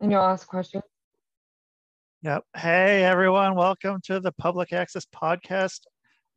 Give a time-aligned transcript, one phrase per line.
[0.00, 0.82] And you'll ask questions.
[2.22, 2.44] Yep.
[2.56, 3.54] Hey, everyone.
[3.54, 5.80] Welcome to the Public Access Podcast.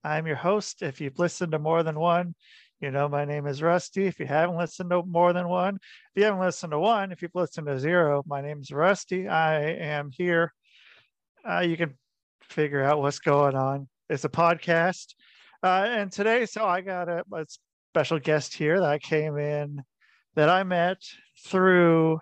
[0.04, 0.82] I'm your host.
[0.82, 2.36] If you've listened to more than one,
[2.82, 4.06] you know my name is Rusty.
[4.06, 7.22] If you haven't listened to more than one, if you haven't listened to one, if
[7.22, 9.30] you've listened to zero, my name is Rusty.
[9.30, 10.54] I am here.
[11.50, 11.98] Uh, you can
[12.42, 13.88] figure out what's going on.
[14.10, 15.14] It's a podcast.
[15.64, 17.46] Uh, and today, so I got a, a
[17.94, 19.82] special guest here that I came in
[20.36, 20.98] that I met
[21.46, 22.20] through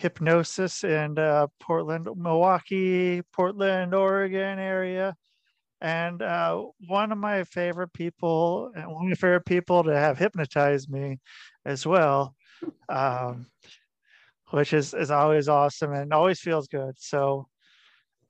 [0.00, 5.14] hypnosis in uh, Portland, Milwaukie, Portland, Oregon area.
[5.82, 10.18] And uh, one of my favorite people, and one of my favorite people to have
[10.18, 11.18] hypnotized me
[11.64, 12.34] as well,
[12.88, 13.46] um,
[14.50, 16.94] which is, is always awesome and always feels good.
[16.98, 17.46] So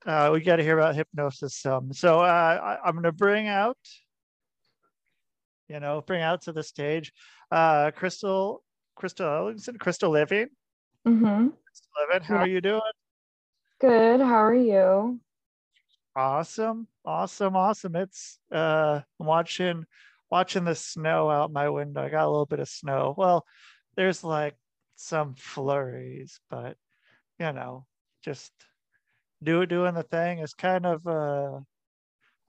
[0.05, 1.93] uh, we got to hear about hypnosis some.
[1.93, 3.77] So uh, I, am going to bring out,
[5.69, 7.13] you know, bring out to the stage
[7.49, 8.61] uh, Crystal,
[8.95, 10.47] Crystal Ellingson, Crystal Living.
[11.07, 11.47] Mm-hmm.
[11.97, 12.41] Living, how yeah.
[12.41, 12.81] are you doing?
[13.79, 14.19] Good.
[14.19, 15.19] How are you?
[16.15, 17.95] Awesome, awesome, awesome.
[17.95, 19.85] It's uh I'm watching
[20.29, 22.03] watching the snow out my window.
[22.03, 23.15] I got a little bit of snow.
[23.17, 23.45] Well,
[23.95, 24.55] there's like
[24.95, 26.77] some flurries, but
[27.39, 27.85] you know,
[28.23, 28.51] just
[29.41, 31.59] do doing the thing is kind of uh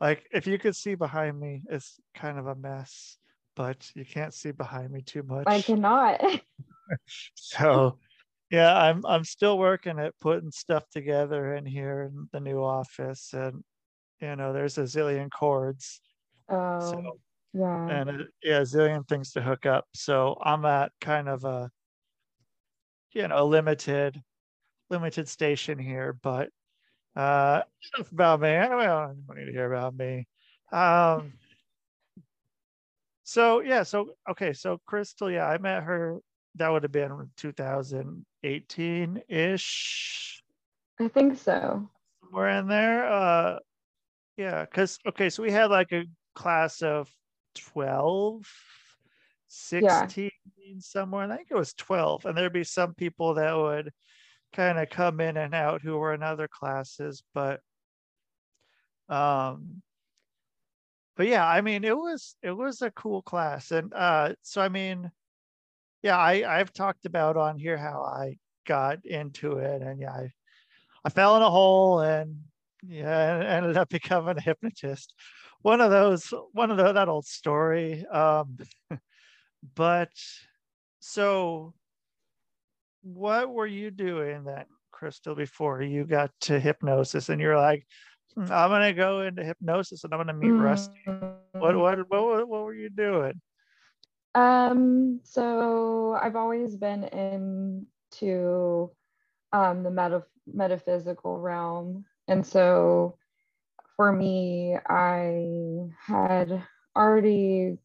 [0.01, 3.17] like if you could see behind me, it's kind of a mess,
[3.57, 5.45] but you can't see behind me too much.
[5.47, 6.21] I cannot.
[7.35, 7.99] so
[8.53, 13.33] yeah i'm i'm still working at putting stuff together in here in the new office
[13.33, 13.65] and
[14.21, 16.01] you know there's a zillion cords.
[16.49, 17.19] Oh so,
[17.55, 17.89] yeah.
[17.89, 19.87] and a, yeah a zillion things to hook up.
[19.95, 21.71] So i'm at kind of a
[23.13, 24.23] you know limited
[24.91, 26.51] limited station here but
[27.17, 27.63] uh
[27.97, 28.51] enough about me.
[28.51, 30.29] I don't need to hear about me.
[30.71, 31.33] Um
[33.25, 36.19] so yeah so okay so crystal yeah i met her
[36.57, 40.43] that would have been 2018 ish.
[41.01, 41.89] I think so.
[42.21, 43.07] Somewhere in there.
[43.07, 43.59] Uh,
[44.37, 47.11] yeah, because okay, so we had like a class of
[47.55, 48.47] 12,
[49.49, 50.75] 16 yeah.
[50.79, 51.31] somewhere.
[51.31, 52.27] I think it was 12.
[52.27, 53.91] And there'd be some people that would
[54.53, 57.61] kind of come in and out who were in other classes, but
[59.09, 59.83] um
[61.17, 63.71] but yeah, I mean it was it was a cool class.
[63.71, 65.11] And uh so I mean
[66.03, 68.37] yeah, I, I've talked about on here how I
[68.67, 70.31] got into it and yeah, I,
[71.05, 72.39] I fell in a hole and
[72.87, 75.15] yeah, ended up becoming a hypnotist.
[75.63, 78.05] One of those, one of the, that old story.
[78.07, 78.59] Um,
[79.75, 80.11] but
[80.99, 81.75] so
[83.03, 87.87] what were you doing then, Crystal, before you got to hypnosis and you're like,
[88.35, 91.05] hmm, I'm gonna go into hypnosis and I'm gonna meet Rusty.
[91.07, 93.41] What, what what what were you doing?
[94.35, 98.91] Um, so I've always been into
[99.53, 102.07] um, the meta- metaphysical realm.
[102.29, 103.19] And so
[103.97, 106.67] for me, I had
[106.97, 107.79] already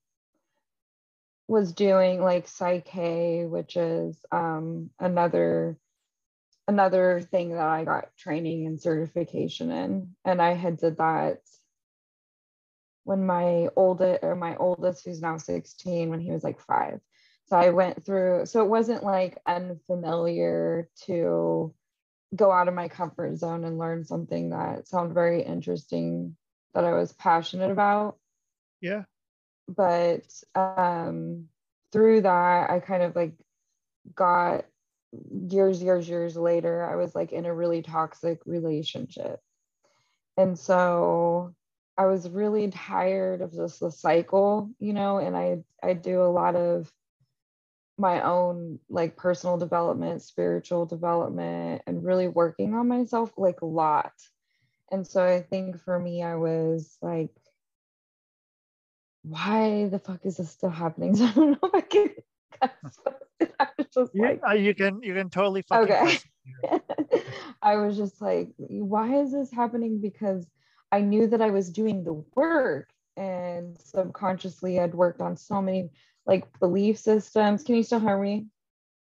[1.47, 5.77] was doing like PSYCH-K, which is um, another
[6.67, 10.15] another thing that I got training and certification in.
[10.25, 11.39] And I had did that
[13.07, 16.99] when my oldest or my oldest who's now 16 when he was like five.
[17.45, 21.73] So i went through so it wasn't like unfamiliar to
[22.35, 26.35] go out of my comfort zone and learn something that sounded very interesting
[26.73, 28.17] that i was passionate about.
[28.81, 29.03] Yeah.
[29.69, 31.45] But um
[31.93, 33.35] through that i kind of like
[34.13, 34.65] got
[35.31, 39.39] years years years later i was like in a really toxic relationship.
[40.35, 41.55] And so
[41.97, 46.31] I was really tired of just the cycle, you know, and I I do a
[46.31, 46.91] lot of
[47.97, 54.13] my own like personal development, spiritual development, and really working on myself like a lot.
[54.91, 57.31] And so I think for me, I was like,
[59.23, 61.15] why the fuck is this still happening?
[61.17, 62.09] So I don't know if I can.
[63.59, 66.17] I was just yeah, like, uh, you can you can totally okay.
[67.61, 69.99] I was just like, why is this happening?
[69.99, 70.47] Because
[70.91, 75.89] I knew that I was doing the work and subconsciously I'd worked on so many
[76.25, 77.63] like belief systems.
[77.63, 78.47] Can you still hear me?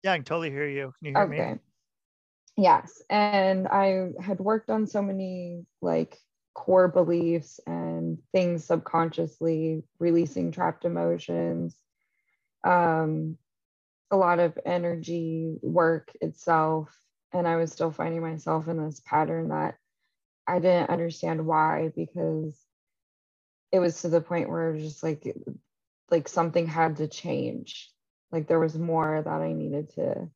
[0.03, 0.93] Yeah, I can totally hear you.
[0.99, 1.53] Can you hear okay.
[1.55, 1.59] me?
[2.57, 3.03] Yes.
[3.09, 6.19] And I had worked on so many like
[6.55, 11.77] core beliefs and things subconsciously, releasing trapped emotions,
[12.65, 13.39] um,
[14.11, 16.95] a lot of energy work itself.
[17.33, 19.77] And I was still finding myself in this pattern that
[20.47, 22.59] I didn't understand why because
[23.73, 25.35] it was to the point where just like
[26.11, 27.91] like something had to change.
[28.31, 30.29] Like there was more that I needed to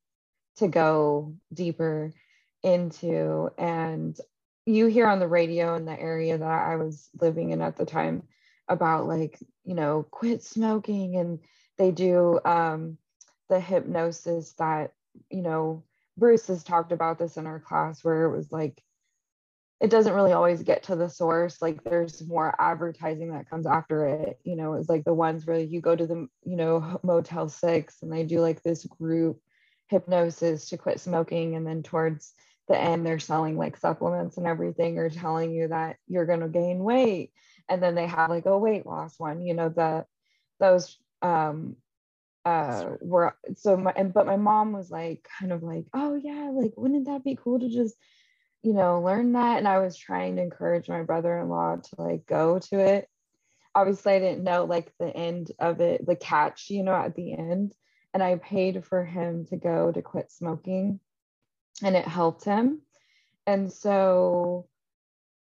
[0.57, 2.11] to go deeper
[2.63, 4.19] into and
[4.65, 7.85] you hear on the radio in the area that I was living in at the
[7.85, 8.23] time
[8.67, 11.39] about like, you know, quit smoking and
[11.77, 12.97] they do um,
[13.49, 14.91] the hypnosis that,
[15.29, 15.83] you know,
[16.17, 18.81] Bruce has talked about this in our class where it was like,
[19.79, 21.61] it doesn't really always get to the source.
[21.61, 24.39] Like there's more advertising that comes after it.
[24.43, 27.97] You know, it's like the ones where you go to the, you know, Motel 6
[28.01, 29.39] and they do like this group
[29.87, 31.55] hypnosis to quit smoking.
[31.55, 32.33] And then towards
[32.67, 36.47] the end they're selling like supplements and everything or telling you that you're going to
[36.47, 37.31] gain weight
[37.69, 40.05] and then they have like a weight loss one you know the
[40.59, 41.75] those um
[42.45, 46.49] uh were so my and but my mom was like kind of like oh yeah
[46.53, 47.95] like wouldn't that be cool to just
[48.63, 52.59] you know learn that and i was trying to encourage my brother-in-law to like go
[52.59, 53.07] to it
[53.75, 57.33] obviously i didn't know like the end of it the catch you know at the
[57.33, 57.73] end
[58.13, 60.99] and i paid for him to go to quit smoking
[61.83, 62.81] and it helped him.
[63.45, 64.67] And so,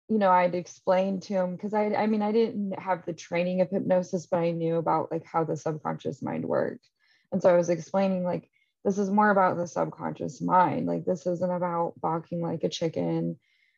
[0.07, 3.61] you know, I'd explain to him because I, I mean, I didn't have the training
[3.61, 6.87] of hypnosis, but I knew about like how the subconscious mind worked.
[7.31, 8.49] And so I was explaining like,
[8.83, 10.87] this is more about the subconscious mind.
[10.87, 13.37] Like, this isn't about balking like a chicken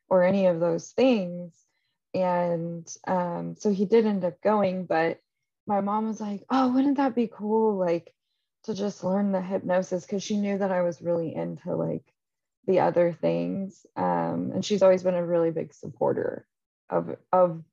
[0.10, 1.54] or any of those things.
[2.14, 5.20] And um, so he did end up going, but
[5.66, 7.78] my mom was like, oh, wouldn't that be cool?
[7.78, 8.14] Like,
[8.64, 12.04] to just learn the hypnosis because she knew that I was really into like
[12.68, 13.86] the other things.
[13.96, 16.46] Um, and she's always been a really big supporter
[16.90, 17.64] of of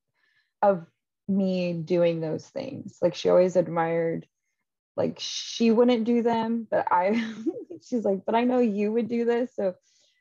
[0.62, 0.86] of
[1.26, 2.98] me doing those things.
[3.02, 4.26] Like she always admired,
[4.98, 7.24] like she wouldn't do them, but I
[7.88, 9.54] she's like, but I know you would do this.
[9.54, 9.76] So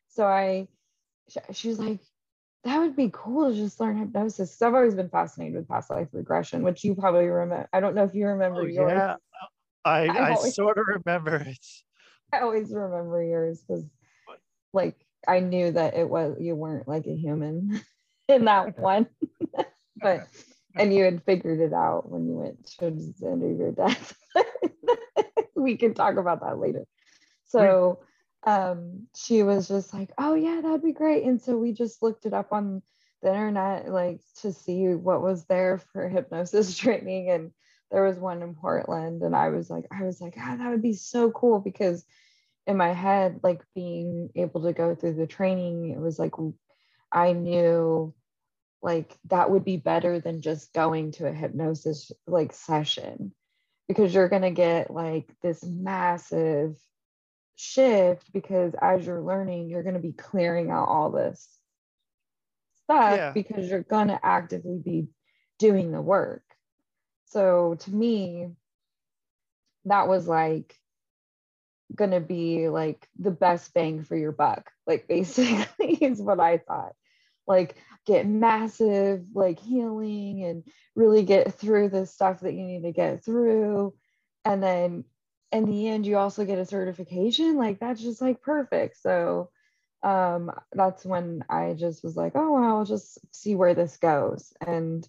[0.07, 0.67] so I
[1.51, 1.99] she's like,
[2.63, 4.55] that would be cool to just learn hypnosis.
[4.55, 7.67] So I've always been fascinated with past life regression, which you probably remember.
[7.73, 8.91] I don't know if you remember oh, yours.
[8.93, 9.15] Yeah,
[9.83, 11.65] I, I, I always, sort of remember it.
[12.33, 13.83] I always remember yours because
[14.73, 14.95] like
[15.27, 17.81] I knew that it was you weren't like a human
[18.29, 19.07] in that one.
[19.99, 20.27] but
[20.79, 24.15] and you had figured it out when you went to the end of your death.
[25.55, 26.85] we can talk about that later.
[27.45, 27.99] So
[28.45, 31.23] um she was just like, Oh yeah, that'd be great.
[31.23, 32.81] And so we just looked it up on
[33.21, 37.51] the internet like to see what was there for hypnosis training and
[37.89, 40.83] there was one in Portland and I was like I was like ah that would
[40.83, 42.05] be so cool because
[42.67, 46.33] in my head, like being able to go through the training, it was like
[47.11, 48.13] I knew
[48.81, 53.33] like that would be better than just going to a hypnosis like session.
[53.87, 56.75] Because you're going to get like this massive
[57.55, 61.47] shift because as you're learning you're going to be clearing out all this
[62.83, 63.31] stuff yeah.
[63.31, 65.07] because you're going to actively be
[65.57, 66.43] doing the work.
[67.25, 68.49] So to me
[69.87, 70.75] that was like
[71.95, 76.57] going to be like the best bang for your buck like basically is what i
[76.57, 76.93] thought
[77.47, 80.63] like get massive like healing and
[80.95, 83.93] really get through the stuff that you need to get through
[84.45, 85.03] and then
[85.51, 89.49] in the end you also get a certification like that's just like perfect so
[90.03, 94.53] um that's when i just was like oh well, i'll just see where this goes
[94.65, 95.07] and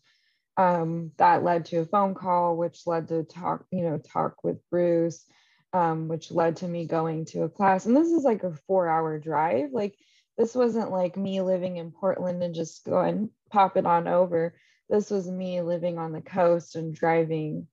[0.57, 4.59] um that led to a phone call which led to talk you know talk with
[4.71, 5.25] bruce
[5.73, 7.87] um, which led to me going to a class.
[7.87, 9.71] And this is like a four hour drive.
[9.73, 9.97] Like,
[10.39, 14.55] this wasn't like me living in Portland and just going pop it on over.
[14.89, 17.67] This was me living on the coast and driving,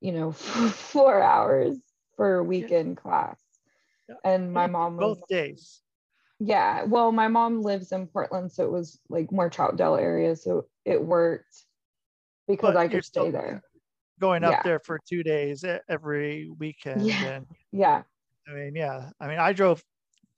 [0.00, 1.76] you know, four hours
[2.16, 3.40] for a weekend class.
[4.24, 5.80] And my mom was both days.
[6.38, 6.84] Yeah.
[6.84, 10.36] Well, my mom lives in Portland, so it was like more Troutdale area.
[10.36, 11.64] So it worked
[12.46, 13.62] because but I could stay there
[14.20, 14.62] going up yeah.
[14.62, 17.04] there for two days every weekend.
[17.04, 17.24] Yeah.
[17.24, 18.02] And, yeah.
[18.48, 19.10] I mean, yeah.
[19.20, 19.82] I mean, I drove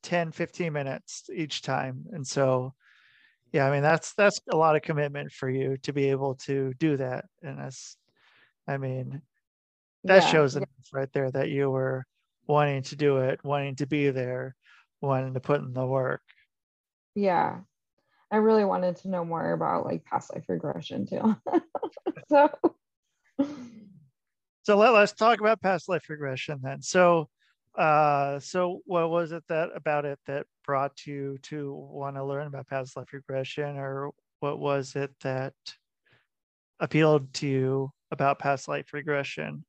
[0.05, 2.05] 10, 15 minutes each time.
[2.13, 2.75] And so,
[3.53, 6.73] yeah, I mean, that's, that's a lot of commitment for you to be able to
[6.79, 7.25] do that.
[7.43, 7.97] And that's,
[8.69, 9.23] I mean,
[10.05, 10.29] that yeah.
[10.29, 12.05] shows enough right there that you were
[12.47, 14.55] wanting to do it, wanting to be there,
[15.01, 16.23] wanting to put in the work.
[17.15, 17.61] Yeah.
[18.31, 21.37] I really wanted to know more about like past life regression too.
[22.29, 22.51] so
[24.65, 26.81] so let, us talk about past life regression then.
[26.81, 27.29] So,
[27.77, 32.47] uh, so what was it that about it that brought you to want to learn
[32.47, 35.55] about past life regression, or what was it that
[36.81, 39.65] appealed to you about past life regression?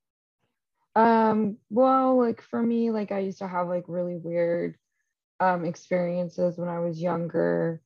[0.95, 4.77] Um, well, like for me, like I used to have like really weird
[5.41, 7.81] um experiences when I was younger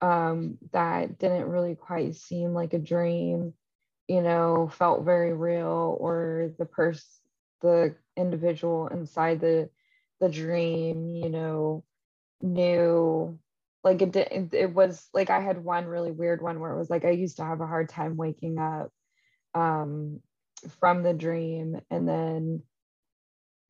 [0.00, 3.52] um that didn't really quite seem like a dream
[4.08, 7.06] you know, felt very real or the person,
[7.64, 9.70] the individual inside the
[10.20, 11.84] the dream, you know,
[12.42, 13.38] knew
[13.84, 16.90] like it did it was like i had one really weird one where it was
[16.90, 18.90] like i used to have a hard time waking up
[19.54, 20.20] um
[20.80, 21.80] from the dream.
[21.90, 22.62] And then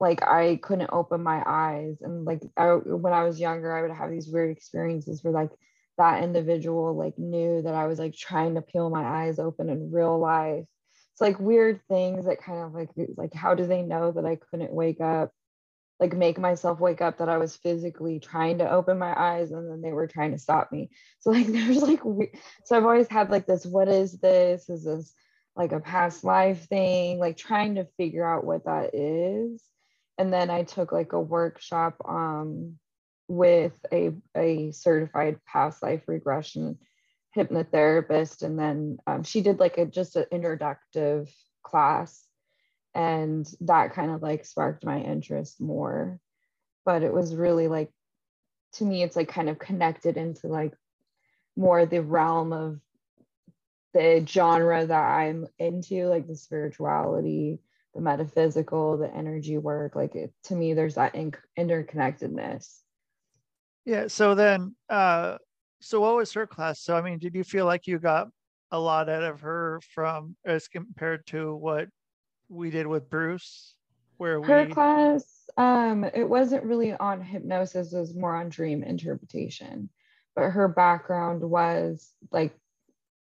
[0.01, 1.99] like i couldn't open my eyes.
[2.03, 5.51] And like I, when i was younger i would have these weird experiences where like
[5.99, 9.93] that individual like knew that i was like trying to peel my eyes open in
[9.93, 10.67] real life
[11.15, 14.35] it's like weird things that kind of like like how do they know that i
[14.35, 15.31] couldn't wake up?
[16.01, 19.71] Like make myself wake up that i was physically trying to open my eyes and
[19.71, 20.91] then they were trying to stop me.
[21.21, 22.01] So like there's like
[22.65, 24.69] so i've always had like this what is this?
[24.69, 25.15] Is this
[25.55, 27.21] like a past life thing?
[27.21, 29.63] Like trying to figure out what that is.
[30.19, 32.77] And then i took like a workshop um
[33.29, 36.77] with a a certified past life regression
[37.37, 41.29] hypnotherapist and then um, she did like a just an introductive
[41.63, 42.25] class
[42.95, 46.21] and that kind of like sparked my interest more.
[46.85, 47.91] But it was really like
[48.75, 50.75] to me it's like kind of connected into like
[51.57, 52.81] more the realm of
[53.93, 57.61] the genre that i'm into like the spirituality
[57.95, 62.81] the metaphysical the energy work like it, to me there's that in- interconnectedness.
[63.85, 65.39] Yeah so then uh
[65.85, 66.81] so what was her class?
[66.81, 68.29] So i mean did you feel like you got
[68.71, 71.89] a lot out of her from as compared to what
[72.49, 73.77] we did with bruce
[74.17, 78.83] where her we class um it wasn't really on hypnosis it was more on dream
[78.83, 79.89] interpretation.
[80.35, 82.57] But her background was like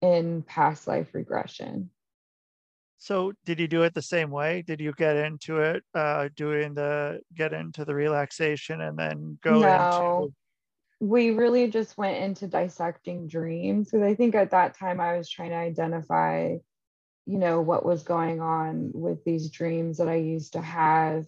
[0.02, 1.90] in past life regression.
[2.98, 4.62] So did you do it the same way?
[4.66, 9.60] Did you get into it uh doing the get into the relaxation and then go
[9.60, 10.24] no.
[10.24, 10.34] into
[11.04, 15.28] we really just went into dissecting dreams because i think at that time i was
[15.28, 16.56] trying to identify
[17.26, 21.26] you know what was going on with these dreams that i used to have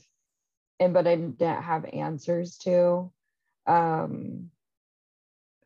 [0.81, 3.11] and but i didn't have answers to
[3.67, 4.51] um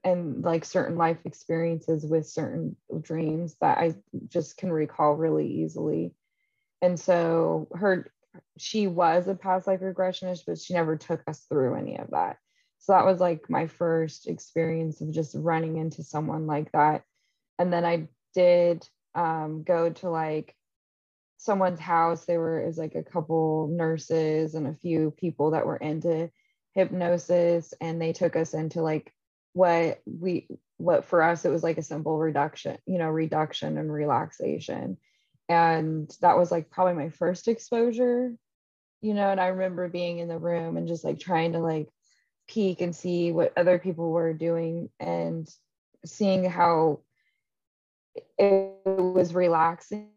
[0.03, 3.95] and like certain life experiences with certain dreams that i
[4.29, 6.15] just can recall really easily.
[6.83, 8.11] And so her
[8.59, 12.39] she was a past life regressionist but she never took us through any of that
[12.81, 17.03] so that was like my first experience of just running into someone like that.
[17.59, 20.55] And then i did um, go to like
[21.37, 22.25] someone's house.
[22.25, 26.31] There were is like a couple nurses and a few people that were into
[26.75, 27.75] hypnosis.
[27.81, 29.13] And they took us into like
[29.53, 33.93] what we what for us it was like a simple reduction you know reduction and
[33.93, 34.97] relaxation.
[35.49, 38.33] And that was like probably my first exposure
[39.03, 41.89] you know and i remember being in the room and just like trying to like
[42.51, 45.49] peek and see what other people were doing and
[46.05, 47.01] seeing how
[48.39, 50.11] it was relaxing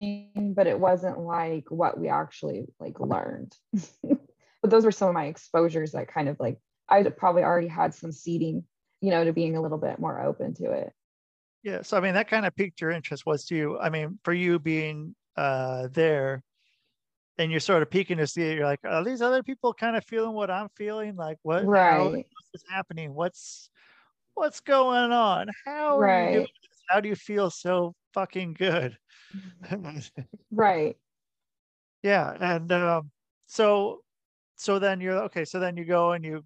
[0.00, 3.54] but it wasn't like what we actually like learned.
[4.62, 6.56] But those were some of my exposures that kind of like
[6.88, 8.62] i probably already had some seeding
[9.00, 10.92] you know to being a little bit more open to it.
[11.64, 14.32] Yeah so i mean that kind of piqued your interest was you i mean for
[14.32, 16.44] you being uh there
[17.42, 19.96] and you're sort of peeking to see it you're like are these other people kind
[19.96, 21.16] of feeling what i'm feeling?
[21.16, 22.24] Like what right.
[22.54, 23.14] is happening?
[23.14, 23.68] What's
[24.34, 25.48] what's going on?
[25.64, 26.48] How are right.
[26.88, 28.96] how do you feel so fucking good?
[30.50, 30.96] Right.
[32.02, 33.10] Yeah and um
[33.46, 34.00] so
[34.56, 36.44] so then you're okay so then you go and you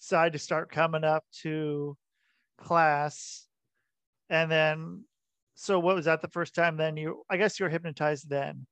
[0.00, 1.96] decide to start coming up to
[2.58, 3.46] class
[4.30, 5.04] and then
[5.54, 8.66] so what was that the first time then you i guess you were hypnotized then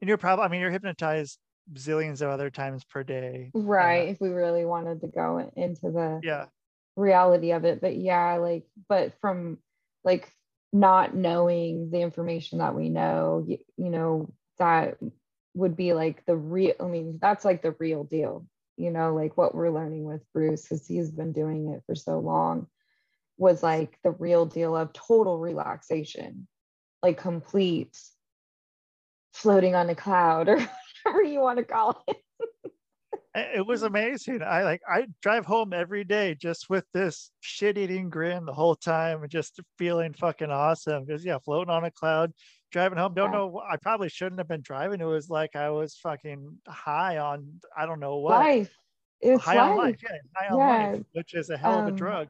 [0.00, 1.38] and you're probably i mean you're hypnotized
[1.74, 3.50] zillions of other times per day.
[3.54, 6.46] Right uh, if we really wanted to go into the yeah.
[6.94, 9.58] reality of it but yeah like but from
[10.04, 10.32] like
[10.72, 14.98] not knowing the information that we know you, you know that
[15.54, 19.36] would be like the real i mean that's like the real deal you know like
[19.36, 22.66] what we're learning with bruce because he's been doing it for so long
[23.38, 26.46] was like the real deal of total relaxation
[27.02, 27.96] like complete
[29.36, 30.56] floating on a cloud or
[31.04, 32.16] whatever you want to call it
[33.34, 34.40] it was amazing.
[34.42, 39.20] I like I drive home every day just with this shit-eating grin the whole time
[39.22, 41.04] and just feeling fucking awesome.
[41.04, 42.32] Because yeah, floating on a cloud,
[42.72, 43.12] driving home.
[43.12, 43.38] Don't Yeah.
[43.38, 43.60] know.
[43.70, 45.02] I probably shouldn't have been driving.
[45.02, 48.38] It was like I was fucking high on I don't know what.
[48.40, 48.74] life
[49.20, 49.96] it's high on life life.
[50.02, 50.58] Yeah, high on
[50.94, 52.28] life, which is a hell of a Um, drug.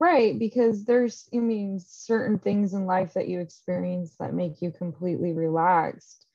[0.00, 4.70] Right, because there's, I mean, certain things in life that you experience that make you
[4.72, 6.26] completely relaxed.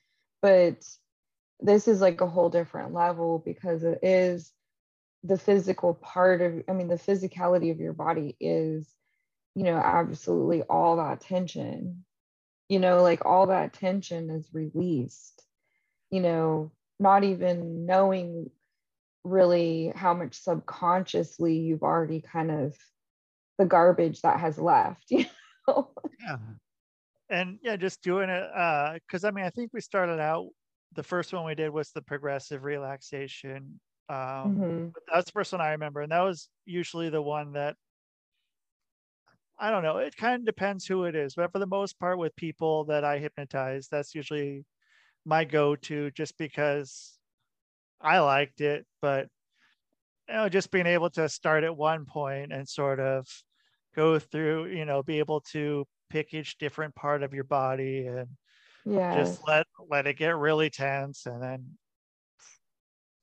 [0.42, 0.86] But
[1.60, 4.52] this is like a whole different level because it is
[5.24, 8.90] the physical part of, I mean, the physicality of your body is,
[9.56, 12.06] you know, absolutely all that tension.
[12.70, 15.44] You know, like all that tension is released,
[16.12, 18.52] you know, not even knowing
[19.24, 22.76] really how much subconsciously you've already kind of
[23.60, 25.26] the garbage that has left you
[25.68, 25.92] know
[26.26, 26.38] yeah
[27.30, 30.48] and yeah just doing it uh because i mean i think we started out
[30.96, 34.88] the first one we did was the progressive relaxation um mm-hmm.
[35.14, 37.76] that's the first one i remember and that was usually the one that
[39.60, 42.18] i don't know it kind of depends who it is but for the most part
[42.18, 44.66] with people that i hypnotize that's usually
[45.26, 47.20] my go-to just because
[48.02, 49.28] I liked it, but
[50.28, 53.28] you know, just being able to start at one point and sort of
[53.96, 58.28] go through, you know, be able to pick each different part of your body and
[58.86, 61.78] yeah, just let let it get really tense and then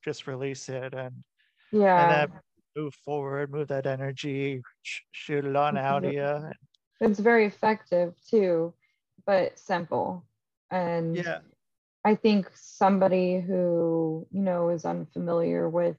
[0.04, 1.24] just release it and
[1.72, 2.40] yeah, and then
[2.76, 6.50] move forward, move that energy, sh- shoot it on out of you.
[7.00, 8.74] It's very effective too,
[9.26, 10.24] but simple.
[10.70, 11.40] And yeah,
[12.04, 15.96] I think somebody who, you know, is unfamiliar with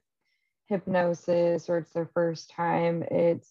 [0.68, 3.50] hypnosis or it's their first time, it's,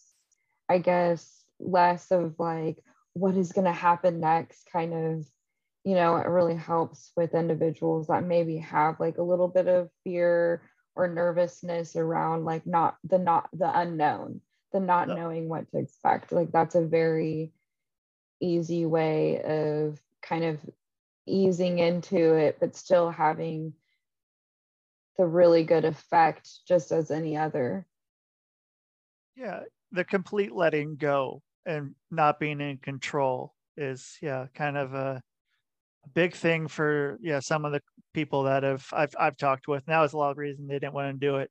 [0.68, 2.78] I guess, less of like,
[3.12, 5.26] what is going to happen next kind of,
[5.84, 9.90] you know, it really helps with individuals that maybe have like a little bit of
[10.04, 10.62] fear
[10.94, 14.40] or nervousness around like not the not the unknown,
[14.72, 16.32] the not knowing what to expect.
[16.32, 17.52] Like that's a very
[18.40, 20.58] easy way of kind of
[21.26, 23.74] easing into it, but still having
[25.16, 27.86] the really good effect just as any other.
[29.36, 29.60] Yeah,
[29.92, 35.22] the complete letting go and not being in control is yeah, kind of a
[36.14, 37.82] big thing for yeah, some of the
[38.14, 39.86] people that have I've I've talked with.
[39.86, 41.50] Now is a lot of reason they didn't want to do it.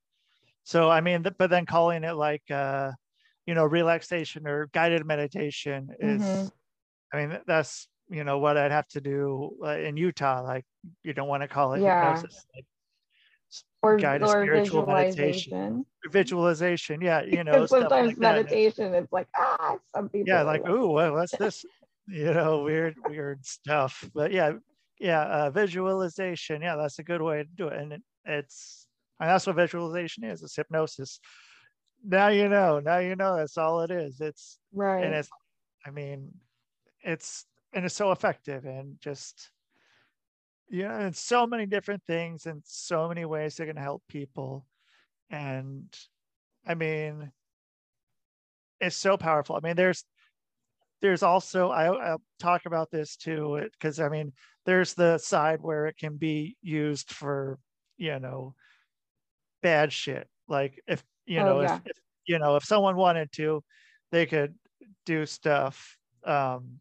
[0.64, 2.92] So I mean, but then calling it like uh,
[3.46, 6.48] you know, relaxation or guided meditation is mm-hmm.
[7.14, 10.44] I mean, that's you know what I'd have to do uh, in Utah.
[10.44, 10.66] Like
[11.04, 12.14] you don't want to call it yeah.
[12.14, 12.66] hypnosis, like
[13.86, 15.86] or, guided or spiritual meditation.
[16.12, 17.66] Visualization, yeah, you know.
[17.66, 20.28] sometimes like meditation, it's like ah, some people.
[20.28, 21.66] Yeah, like ooh, well, what's this?
[22.08, 24.08] you know, weird, weird stuff.
[24.14, 24.54] But yeah,
[25.00, 26.62] yeah, uh, visualization.
[26.62, 28.88] Yeah, that's a good way to do it, and it, it's
[29.20, 30.44] and that's what visualization is.
[30.44, 31.20] It's hypnosis.
[32.04, 32.80] Now you know.
[32.80, 33.38] Now you know.
[33.38, 34.22] That's all it is.
[34.22, 35.30] It's right, and it's.
[35.86, 36.32] I mean,
[37.04, 39.52] it's and it's so effective and just
[40.70, 44.66] yeah and so many different things and so many ways they're going to help people
[45.30, 45.96] and
[46.66, 47.32] i mean
[48.80, 50.04] it's so powerful i mean there's
[51.02, 54.34] there's also I, i'll talk about this too because i mean
[54.66, 57.60] there's the side where it can be used for
[57.98, 58.56] you know
[59.62, 61.76] bad shit like if you oh, know yeah.
[61.86, 63.64] if, if you know if someone wanted to
[64.12, 64.56] they could
[65.06, 66.80] do stuff um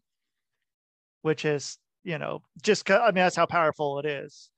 [1.21, 4.49] which is you know just i mean that's how powerful it is.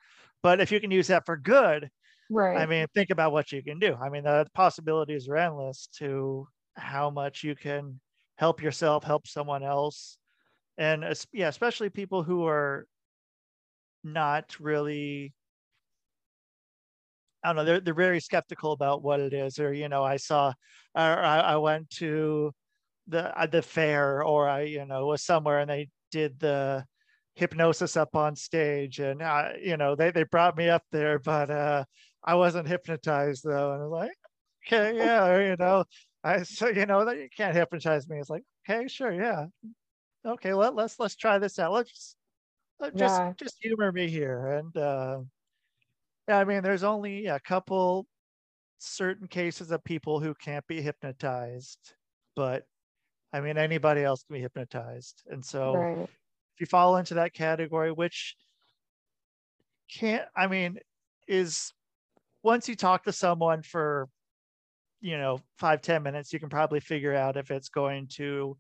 [0.44, 1.90] But if you can use that for good
[2.30, 2.58] right.
[2.58, 3.96] i mean think about what you can do.
[4.00, 8.00] I mean the possibilities are endless to how much you can
[8.36, 10.18] help yourself help someone else.
[10.78, 12.86] And yeah especially people who are
[14.04, 15.34] not really
[17.44, 17.66] I don't know.
[17.66, 20.48] They're they're very skeptical about what it is, or you know, I saw,
[20.96, 22.52] or I, I went to
[23.08, 26.84] the uh, the fair, or I you know was somewhere and they did the
[27.38, 31.52] hypnosis up on stage and uh, you know they, they brought me up there but
[31.52, 31.84] uh
[32.24, 34.12] i wasn't hypnotized though and i was like
[34.66, 35.84] okay yeah you know
[36.24, 39.46] i so you know that you can't hypnotize me it's like okay sure yeah
[40.26, 42.16] okay let, let's let's try this out let's just
[42.80, 43.34] let, just yeah.
[43.38, 45.20] just humor me here and uh
[46.28, 48.08] yeah i mean there's only a couple
[48.80, 51.94] certain cases of people who can't be hypnotized
[52.36, 52.64] but
[53.34, 55.24] I mean, anybody else can be hypnotized.
[55.28, 56.10] And so right.
[56.58, 58.36] If you fall into that category, which
[59.94, 60.80] can't, I mean,
[61.28, 61.72] is
[62.42, 64.10] once you talk to someone for,
[65.00, 68.58] you know, five ten minutes, you can probably figure out if it's going to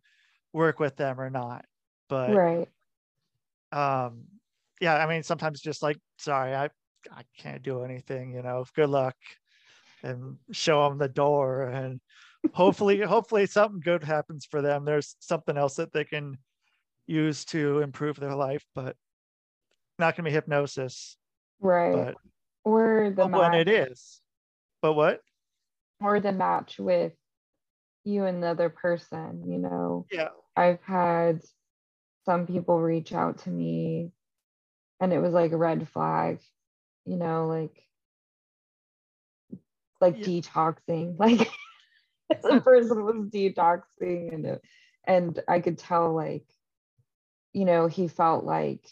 [0.54, 1.66] work with them or not.
[2.08, 2.68] But, right.
[3.72, 4.26] Um,
[4.80, 6.66] yeah, I mean, sometimes just like, sorry, I,
[7.12, 9.16] I can't do anything, you know, good luck
[10.04, 12.00] and show them the door and
[12.54, 16.38] hopefully hopefully something good happens for them there's something else that they can
[17.08, 18.96] use to improve their life but
[20.00, 21.18] not going to be hypnosis
[21.60, 21.94] right.
[21.94, 22.16] but,
[22.64, 24.22] or the oh, when it is.
[24.82, 25.22] But what?
[26.02, 27.14] Or the match with
[28.04, 30.06] you and the other person you know?
[30.12, 30.30] Yeah.
[30.56, 31.42] I've had
[32.26, 34.12] some people reach out to me
[35.00, 36.40] and it was like a red flag
[37.06, 37.84] you know like
[40.02, 40.26] like yeah.
[40.26, 41.50] detoxing like
[42.44, 44.62] the person was detoxing and it,
[45.06, 46.46] and I could tell like
[47.54, 48.86] you know he felt like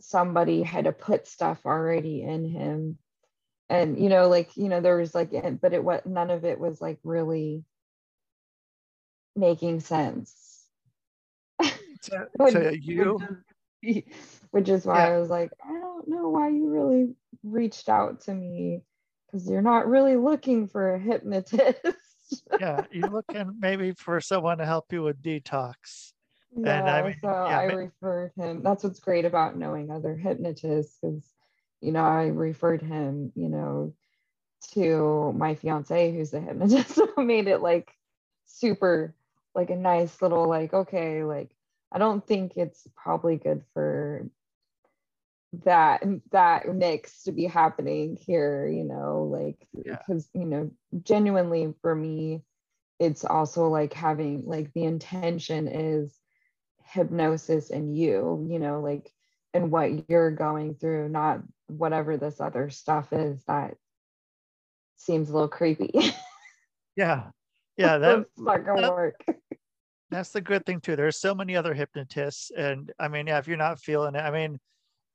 [0.00, 2.98] somebody had to put stuff already in him.
[3.68, 6.60] And you know like you know there was like but it what none of it
[6.60, 7.64] was like really
[9.34, 10.64] making sense.
[12.02, 13.18] So, so you
[14.50, 15.14] which is why yeah.
[15.14, 18.82] i was like i don't know why you really reached out to me
[19.26, 21.78] because you're not really looking for a hypnotist.
[22.58, 26.12] Yeah you're looking maybe for someone to help you with detox
[26.56, 28.62] yeah, and I mean, so yeah, I referred him.
[28.62, 31.22] That's what's great about knowing other hypnotists because
[31.80, 33.94] you know, I referred him, you know,
[34.72, 36.94] to my fiance who's a hypnotist.
[36.94, 37.92] so made it like
[38.46, 39.14] super
[39.54, 41.50] like a nice little like, okay, like
[41.92, 44.28] I don't think it's probably good for
[45.64, 50.40] that that mix to be happening here, you know, like because yeah.
[50.40, 50.70] you know,
[51.02, 52.42] genuinely for me,
[52.98, 56.14] it's also like having like the intention is
[56.86, 59.12] hypnosis and you, you know, like
[59.54, 63.74] and what you're going through, not whatever this other stuff is that
[64.96, 65.92] seems a little creepy.
[66.96, 67.24] yeah.
[67.76, 67.98] Yeah.
[67.98, 69.24] That's not gonna that, work.
[70.10, 70.96] That's the good thing too.
[70.96, 72.50] There's so many other hypnotists.
[72.56, 74.58] And I mean, yeah, if you're not feeling it, I mean,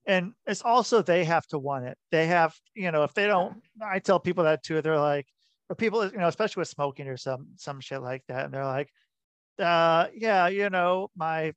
[0.08, 1.98] and it's also they have to want it.
[2.12, 4.82] They have, you know, if they don't, I tell people that too.
[4.82, 5.28] They're like,
[5.70, 8.66] or people, you know, especially with smoking or some some shit like that, and they're
[8.66, 8.90] like,
[9.60, 11.54] uh, yeah, you know, my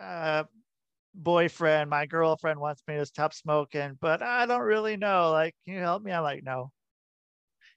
[0.00, 0.44] uh
[1.14, 5.30] boyfriend, my girlfriend wants me to stop smoking, but I don't really know.
[5.30, 6.12] Like, can you help me?
[6.12, 6.70] I'm like, no.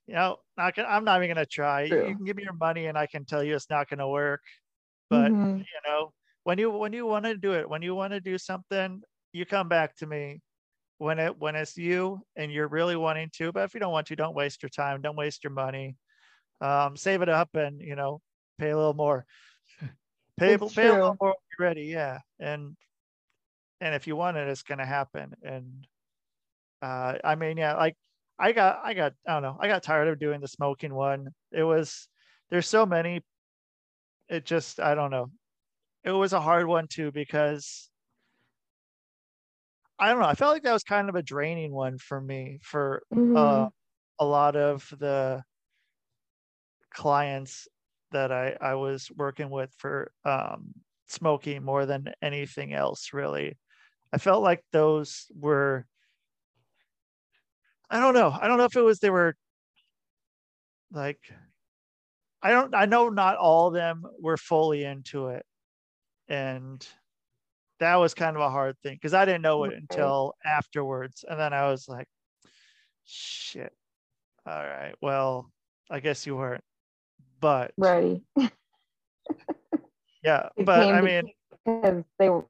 [0.08, 1.88] You know, not gonna, I'm not even gonna try.
[1.88, 2.08] True.
[2.08, 4.42] You can give me your money and I can tell you it's not gonna work.
[5.10, 5.58] But mm-hmm.
[5.58, 6.12] you know,
[6.44, 9.02] when you when you want to do it, when you want to do something,
[9.34, 10.42] you come back to me
[10.98, 13.52] when it when it's you and you're really wanting to.
[13.52, 15.96] But if you don't want to, don't waste your time, don't waste your money.
[16.60, 18.22] Um, save it up and you know,
[18.60, 19.26] pay a little more.
[20.40, 22.20] pay, pay a little more ready, yeah.
[22.40, 22.76] And
[23.80, 25.34] and if you want it, it's going to happen.
[25.44, 25.88] And
[26.82, 27.96] uh, I mean, yeah, like
[28.38, 31.30] I got, I got, I don't know, I got tired of doing the smoking one.
[31.52, 32.08] It was,
[32.50, 33.22] there's so many.
[34.30, 35.32] It just, I don't know.
[36.04, 37.90] It was a hard one too because
[40.00, 40.28] I don't know.
[40.28, 43.38] I felt like that was kind of a draining one for me for uh, mm-hmm.
[43.38, 43.70] uh,
[44.20, 45.44] a lot of the
[46.94, 47.68] clients
[48.12, 50.74] that I, I was working with for um,
[51.12, 53.58] smoking more than anything else, really.
[54.14, 55.86] I felt like those were
[57.90, 58.30] I don't know.
[58.30, 59.36] I don't know if it was they were
[60.92, 61.20] like
[62.42, 65.46] I don't I know not all of them were fully into it.
[66.28, 66.86] And
[67.80, 71.26] that was kind of a hard thing because I didn't know it until afterwards.
[71.28, 72.08] And then I was like,
[73.06, 73.74] shit.
[74.46, 74.94] All right.
[75.02, 75.52] Well,
[75.90, 76.64] I guess you weren't.
[77.40, 78.24] But ready.
[80.24, 80.50] yeah.
[80.66, 81.32] but I mean
[81.66, 82.46] because they were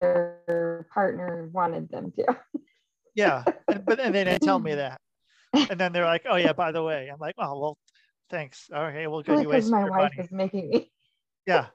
[0.00, 2.36] their partner wanted them to.
[3.14, 5.00] yeah, but then they didn't tell me that,
[5.54, 7.78] and then they're like, "Oh yeah, by the way," I'm like, "Oh well,
[8.30, 8.68] thanks.
[8.72, 9.44] Okay, well, good.
[9.44, 10.14] Because my wife money.
[10.18, 10.90] is making me.
[11.46, 11.66] yeah,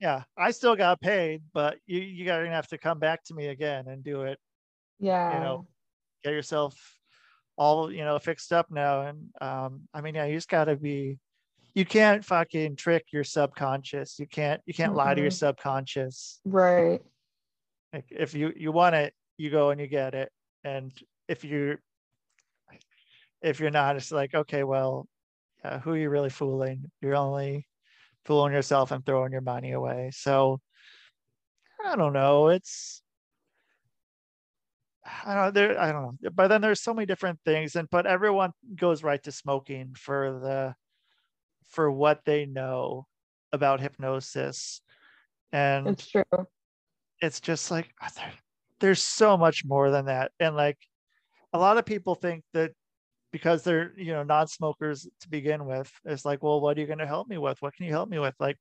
[0.00, 0.22] yeah.
[0.36, 3.88] I still got paid, but you you gonna have to come back to me again
[3.88, 4.38] and do it.
[4.98, 5.34] Yeah.
[5.34, 5.66] You know,
[6.22, 6.74] get yourself
[7.56, 11.18] all you know fixed up now, and um, I mean, yeah, you just gotta be.
[11.74, 14.18] You can't fucking trick your subconscious.
[14.18, 14.60] You can't.
[14.64, 14.98] You can't mm-hmm.
[14.98, 16.40] lie to your subconscious.
[16.44, 17.00] Right.
[17.92, 20.30] Like if you you want it, you go and you get it.
[20.62, 20.92] And
[21.28, 21.78] if you
[23.42, 25.08] if you're not, it's like okay, well,
[25.64, 26.90] yeah, who are you really fooling?
[27.00, 27.66] You're only
[28.24, 30.10] fooling yourself and throwing your money away.
[30.12, 30.60] So
[31.84, 32.48] I don't know.
[32.48, 33.02] It's
[35.24, 35.50] I don't know.
[35.50, 36.30] There, I don't know.
[36.30, 40.40] But then there's so many different things, and but everyone goes right to smoking for
[40.42, 40.74] the
[41.74, 43.06] for what they know
[43.52, 44.80] about hypnosis.
[45.52, 46.24] And it's true.
[47.20, 48.32] it's just like oh, there,
[48.80, 50.32] there's so much more than that.
[50.40, 50.78] And like
[51.52, 52.72] a lot of people think that
[53.32, 56.98] because they're you know non-smokers to begin with it's like well what are you going
[56.98, 57.60] to help me with?
[57.60, 58.34] What can you help me with?
[58.40, 58.56] Like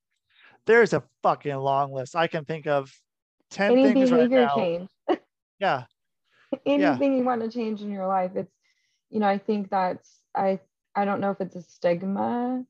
[0.65, 2.15] there's a fucking long list.
[2.15, 2.91] I can think of
[3.52, 4.56] 10 Any things right now.
[4.56, 4.89] change.
[5.60, 5.84] yeah.
[6.65, 7.19] Anything yeah.
[7.19, 8.54] you want to change in your life it's
[9.13, 10.60] you know i think that's i
[10.95, 12.63] i don't know if it's a stigma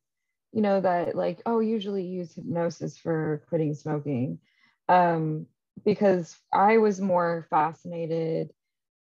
[0.54, 4.40] you know that like oh usually use hypnosis for quitting smoking
[4.88, 5.48] um
[5.84, 8.52] because I was more fascinated,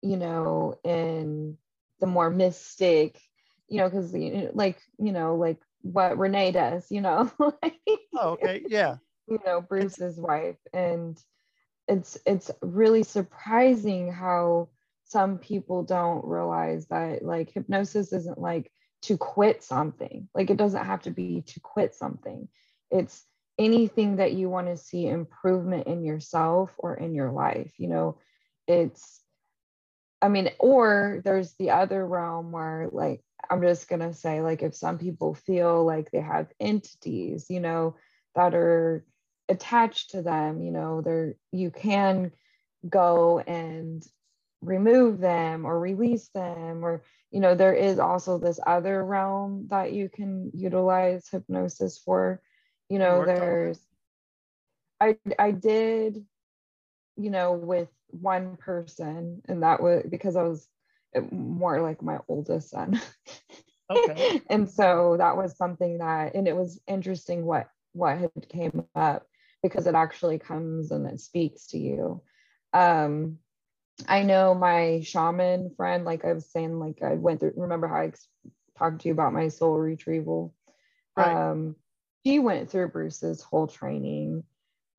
[0.03, 1.57] you know, in
[2.01, 3.21] the more mystic,
[3.69, 4.13] you know, because
[4.55, 7.31] like, you know, like what Renee does, you know.
[7.39, 7.81] like,
[8.15, 8.65] oh, okay.
[8.69, 8.97] Yeah.
[9.29, 10.59] You know, Bruce's wife.
[10.73, 11.21] And
[11.89, 14.69] it's it's really surprising how
[15.05, 18.71] some people don't realize that like hypnosis isn't like
[19.03, 20.29] to quit something.
[20.35, 22.49] Like it doesn't have to be to quit something.
[22.91, 23.25] It's
[23.59, 28.19] anything that you want to see improvement in yourself or in your life you know
[28.69, 29.23] it's
[30.23, 34.63] I mean, or there's the other realm where, like, I'm just going to say, like,
[34.63, 37.97] if some people feel like they have entities, you know,
[38.35, 39.05] that are
[39.49, 42.33] attached to them, you know, they're, you can
[42.89, 44.07] go and
[44.67, 49.93] remove them or release them, or, you know, there is also this other realm that
[49.93, 52.43] you can utilize hypnosis for.
[52.89, 53.81] You know, there's,
[55.01, 56.25] I, I did,
[57.17, 60.69] you know, with one person, and that was because I was
[61.31, 63.01] more like my oldest son.
[63.91, 64.41] Okay.
[64.51, 69.27] and so that was something that, and it was interesting what what had came up
[69.63, 72.23] because it actually comes and it speaks to you.
[72.73, 73.39] Um,
[74.09, 77.55] I know my shaman friend, like I was saying, like I went through.
[77.57, 78.13] Remember how I
[78.79, 80.55] talked to you about my soul retrieval?
[81.17, 81.51] Right.
[81.51, 81.77] Um,
[82.25, 84.45] she went through Bruce's whole training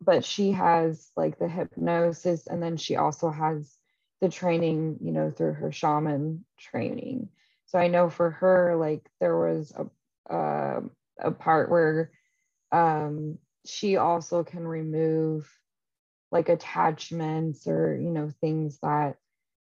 [0.02, 3.78] but she has like the hypnosis and then she also has
[4.22, 7.30] the training you know through her shaman training
[7.66, 10.82] so i know for her like there was a uh,
[11.20, 12.12] a part where
[12.72, 15.50] um she also can remove
[16.32, 19.16] like attachments or you know things that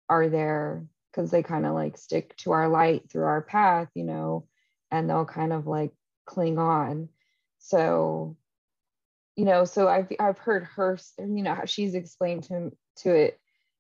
[0.10, 4.04] are there because they kind of like stick to our light through our path you
[4.04, 4.48] know
[4.92, 5.92] and they'll kind of like
[6.26, 7.10] cling on.
[7.60, 8.38] So
[9.36, 13.40] you know so i've i've heard her you know how she's explained to to it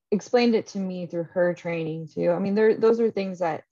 [0.10, 2.32] explained it to me through her training too.
[2.32, 3.64] I mean there those are things that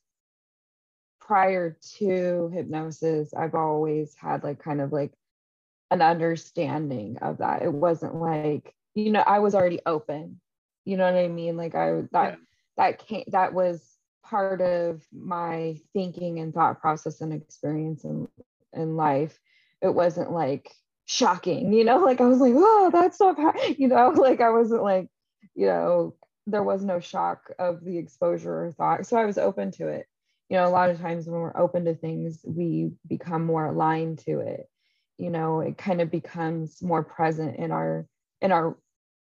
[1.19, 5.13] prior to hypnosis i've always had like kind of like
[5.91, 7.61] an understanding of that.
[7.61, 10.39] It wasn't like you know i was already open
[10.86, 12.36] you know what i mean like i that yeah.
[12.77, 18.27] that came that was part of my thinking and thought process and experience in
[18.73, 19.39] in life
[19.81, 20.71] it wasn't like
[21.07, 23.38] shocking, you know, like I was like, oh, that stuff,
[23.77, 25.10] you know, like I wasn't like,
[25.55, 29.05] you know, there was no shock of the exposure or thought.
[29.05, 30.05] So I was open to it.
[30.49, 34.19] You know, a lot of times when we're open to things, we become more aligned
[34.19, 34.69] to it.
[35.17, 38.07] You know, it kind of becomes more present in our
[38.39, 38.77] in our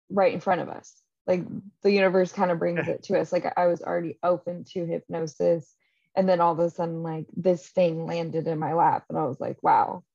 [0.09, 0.93] right in front of us.
[1.27, 1.43] Like
[1.81, 3.31] the universe kind of brings it to us.
[3.31, 5.73] Like I was already open to hypnosis.
[6.17, 9.03] And then all of a sudden, like this thing landed in my lap.
[9.09, 10.03] And I was like, wow.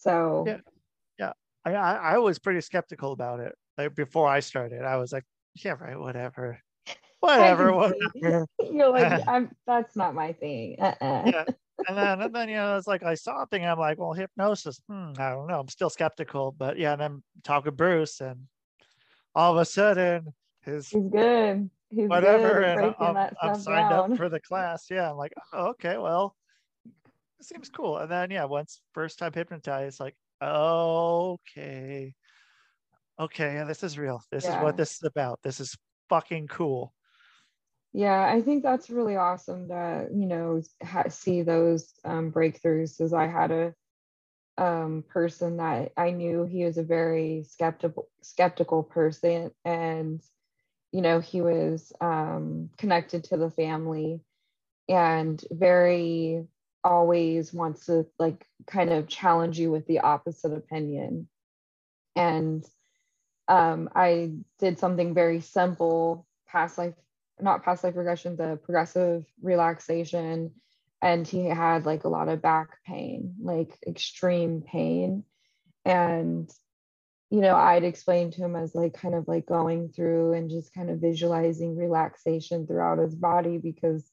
[0.00, 0.60] So yeah,
[1.18, 1.32] yeah.
[1.64, 3.54] I I was pretty skeptical about it.
[3.76, 5.24] Like before I started, I was like,
[5.54, 6.58] yeah, right, whatever,
[7.20, 8.46] whatever, whatever.
[8.60, 9.54] You're like, I'm.
[9.66, 10.76] That's not my thing.
[10.80, 11.22] Uh-uh.
[11.26, 11.44] Yeah.
[11.88, 13.64] And then, and then, you know, it's like I saw a thing.
[13.64, 14.80] I'm like, well, hypnosis.
[14.88, 15.60] Hmm, I don't know.
[15.60, 16.92] I'm still skeptical, but yeah.
[16.92, 18.46] And then talk with Bruce, and
[19.34, 21.70] all of a sudden, his he's good.
[21.90, 24.12] He's whatever, good and I'm, I'm signed down.
[24.12, 24.86] up for the class.
[24.90, 26.36] Yeah, I'm like, oh, okay, well,
[26.84, 27.98] it seems cool.
[27.98, 32.14] And then yeah, once first time hypnotized, like, okay.
[33.18, 34.22] Okay, yeah, this is real.
[34.30, 34.58] This yeah.
[34.58, 35.40] is what this is about.
[35.42, 35.76] This is
[36.08, 36.94] fucking cool.
[37.92, 43.12] Yeah, I think that's really awesome to, you know, ha- see those um, breakthroughs because
[43.12, 43.74] I had a
[44.58, 50.22] um, person that I knew he was a very skeptical skeptical person and
[50.92, 54.20] you know he was um, connected to the family
[54.88, 56.46] and very
[56.84, 61.28] always wants to like kind of challenge you with the opposite opinion.
[62.16, 62.64] And
[63.48, 66.94] um, I did something very simple, past life,
[67.42, 70.52] not past life regression, the progressive relaxation.
[71.02, 75.24] And he had like a lot of back pain, like extreme pain.
[75.84, 76.50] And,
[77.30, 80.74] you know, I'd explain to him as like kind of like going through and just
[80.74, 84.10] kind of visualizing relaxation throughout his body because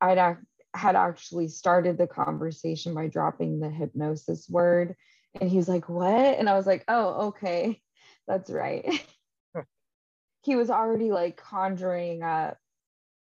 [0.00, 0.36] I'd
[0.74, 4.94] had actually started the conversation by dropping the hypnosis word.
[5.40, 6.14] And he's like, What?
[6.38, 7.80] And I was like, Oh, okay.
[8.28, 9.04] That's right.
[10.42, 12.58] he was already like conjuring up,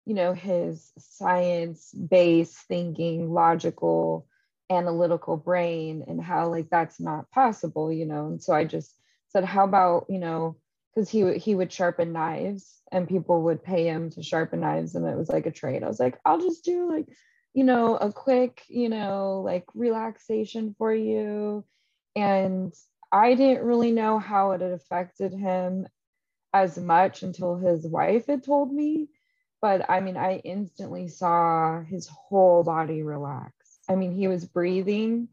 [0.07, 4.27] you know, his science based thinking, logical,
[4.71, 8.27] analytical brain, and how like that's not possible, you know.
[8.27, 8.95] And so I just
[9.29, 10.57] said, How about, you know,
[10.95, 15.07] because he he would sharpen knives and people would pay him to sharpen knives and
[15.07, 15.83] it was like a trade.
[15.83, 17.07] I was like, I'll just do like
[17.55, 21.65] you know, a quick, you know, like relaxation for you.
[22.15, 22.73] And
[23.11, 25.89] I didn't really know how it had affected him
[26.53, 29.09] as much until his wife had told me.
[29.61, 33.53] But I mean, I instantly saw his whole body relax.
[33.89, 35.29] I mean, he was breathing,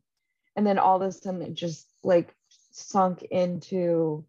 [0.55, 2.33] and then all of a sudden it just like
[2.71, 4.25] sunk into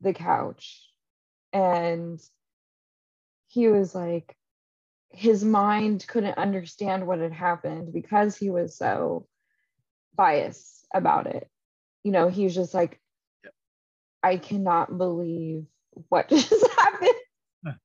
[0.00, 0.88] the couch.
[1.52, 2.20] And
[3.48, 4.36] he was like,
[5.10, 9.26] his mind couldn't understand what had happened because he was so
[10.14, 11.48] biased about it.
[12.04, 13.00] You know, he was just like,
[14.22, 15.66] I cannot believe
[16.08, 17.76] what just happened.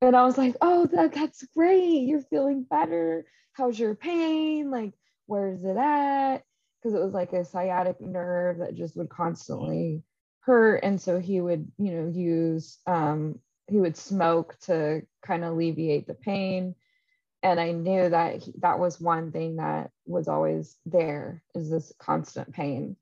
[0.00, 2.02] and I was like, oh, that, that's great.
[2.02, 3.24] You're feeling better.
[3.52, 4.70] How's your pain?
[4.70, 4.92] Like,
[5.26, 6.38] where's it at?
[6.82, 10.02] Because it was like a sciatic nerve that just would constantly
[10.40, 10.80] hurt.
[10.82, 16.06] And so he would, you know, use, um, he would smoke to kind of alleviate
[16.06, 16.74] the pain.
[17.42, 21.92] And I knew that he, that was one thing that was always there is this
[21.98, 22.96] constant pain.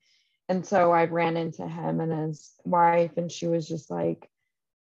[0.49, 4.29] And so I ran into him and his wife, and she was just like,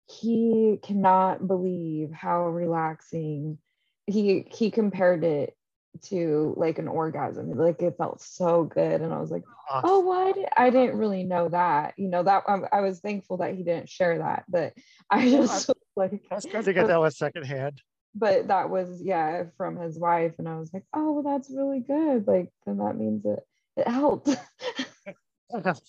[0.06, 3.58] he cannot believe how relaxing.
[4.06, 5.56] He he compared it
[6.02, 7.52] to like an orgasm.
[7.52, 9.00] Like it felt so good.
[9.00, 10.36] And i was like oh what?
[10.56, 11.94] I didn't really know that.
[11.96, 14.72] You know that um, i was thankful that he didn't share that but
[15.10, 17.80] i just like that's good to get that one secondhand.
[18.14, 20.34] but that was yeah from his wife.
[20.38, 22.26] And i was like oh well, that's really good.
[22.26, 23.40] Like then that means it
[23.76, 24.28] it helped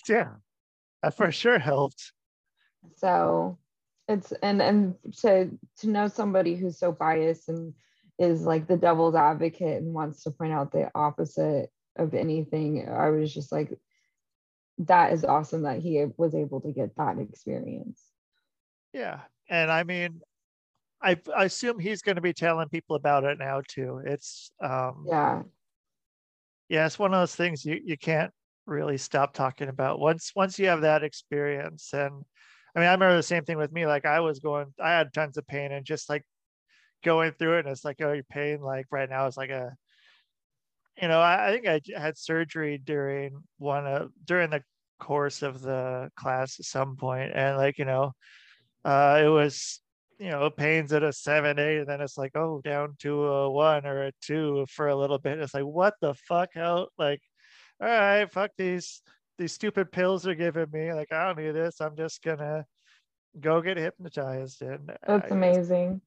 [0.08, 0.30] yeah.
[1.04, 2.13] That for sure helped.
[2.97, 3.58] So
[4.08, 7.74] it's and and to to know somebody who's so biased and
[8.19, 13.10] is like the devil's advocate and wants to point out the opposite of anything i
[13.10, 13.78] was just like
[14.78, 18.02] that is awesome that he was able to get that experience.
[18.93, 19.19] Yeah
[19.50, 20.21] and i mean
[21.02, 24.02] i, I assume he's going to be telling people about it now too.
[24.06, 25.41] It's um yeah.
[26.69, 28.32] Yeah it's one of those things you you can't
[28.71, 32.23] really stop talking about once once you have that experience and
[32.75, 33.86] I mean, I remember the same thing with me.
[33.86, 36.23] Like I was going, I had tons of pain and just like
[37.03, 37.65] going through it.
[37.65, 39.75] And it's like, oh, your pain, like right now is like a,
[41.01, 44.63] you know, I, I think I had surgery during one of, during the
[44.99, 48.13] course of the class at some point, And like, you know,
[48.86, 49.81] uh, it was,
[50.19, 53.51] you know, pains at a seven, eight, and then it's like, oh, down to a
[53.51, 55.39] one or a two for a little bit.
[55.39, 56.49] It's like, what the fuck?
[56.53, 57.21] How, like,
[57.82, 59.02] all right, fuck these
[59.38, 60.94] these stupid pills are giving me.
[60.94, 61.82] Like, I don't need this.
[61.82, 62.65] I'm just gonna
[63.39, 64.62] go get hypnotized.
[64.62, 66.02] And that's I, amazing.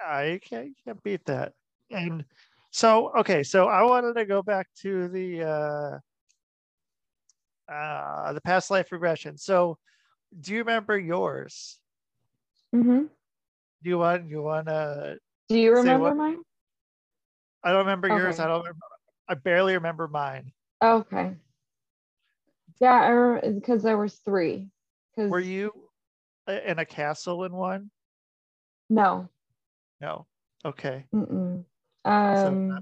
[0.00, 1.52] I can't, can't beat that.
[1.90, 2.24] And
[2.70, 5.98] so, okay, so I wanted to go back to the uh,
[7.72, 9.38] uh, the past life regression.
[9.38, 9.78] So,
[10.40, 11.78] do you remember yours?
[12.74, 13.04] Mm-hmm.
[13.82, 15.18] Do you want you want to?
[15.48, 16.38] Do you remember mine?
[17.62, 18.16] I don't remember okay.
[18.16, 18.40] yours.
[18.40, 18.80] I don't remember.
[19.28, 20.52] I barely remember mine.
[20.82, 21.36] Okay.
[22.80, 24.70] Yeah, because there was three.
[25.16, 25.72] Cause Were you
[26.48, 27.90] in a castle in one?
[28.90, 29.28] No.
[30.00, 30.26] No.
[30.64, 31.04] Okay.
[31.14, 31.64] Mm-mm.
[32.04, 32.78] Um, so,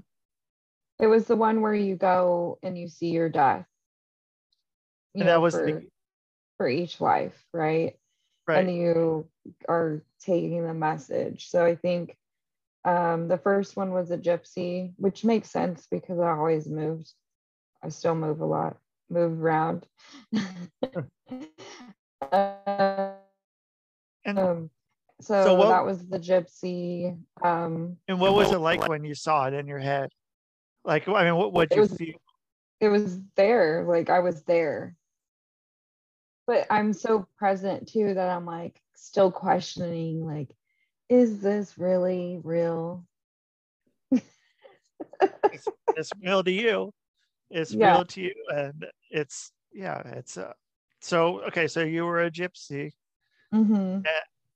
[0.99, 3.65] it was the one where you go and you see your death.
[5.13, 5.87] You and know, that was for, the...
[6.57, 7.95] for each life, right?
[8.47, 8.67] Right.
[8.67, 9.27] And you
[9.69, 11.49] are taking the message.
[11.49, 12.17] So I think
[12.83, 17.11] um, the first one was a gypsy, which makes sense because I always moved.
[17.83, 18.77] I still move a lot
[19.13, 19.85] move around.
[20.33, 20.79] and
[24.25, 24.69] um,
[25.21, 27.17] so, so what, that was the gypsy.
[27.43, 30.09] Um, and what was it like when you saw it in your head?
[30.83, 32.15] Like, I mean, what would you was, feel?
[32.81, 34.95] It was there, like I was there.
[36.45, 40.49] But I'm so present too that I'm like still questioning, like,
[41.07, 43.05] is this really real?
[44.11, 46.91] it's, it's real to you.
[47.53, 47.95] It's yeah.
[47.95, 50.53] real to you, and it's yeah it's uh
[51.01, 52.91] so okay so you were a gypsy
[53.53, 53.73] mm-hmm.
[53.73, 54.07] and,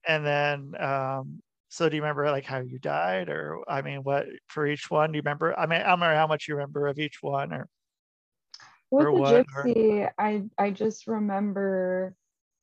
[0.07, 4.25] and then um so do you remember like how you died or i mean what
[4.47, 6.87] for each one do you remember i mean i don't remember how much you remember
[6.87, 7.67] of each one or
[8.91, 10.13] with or the what, gypsy or...
[10.17, 12.15] i i just remember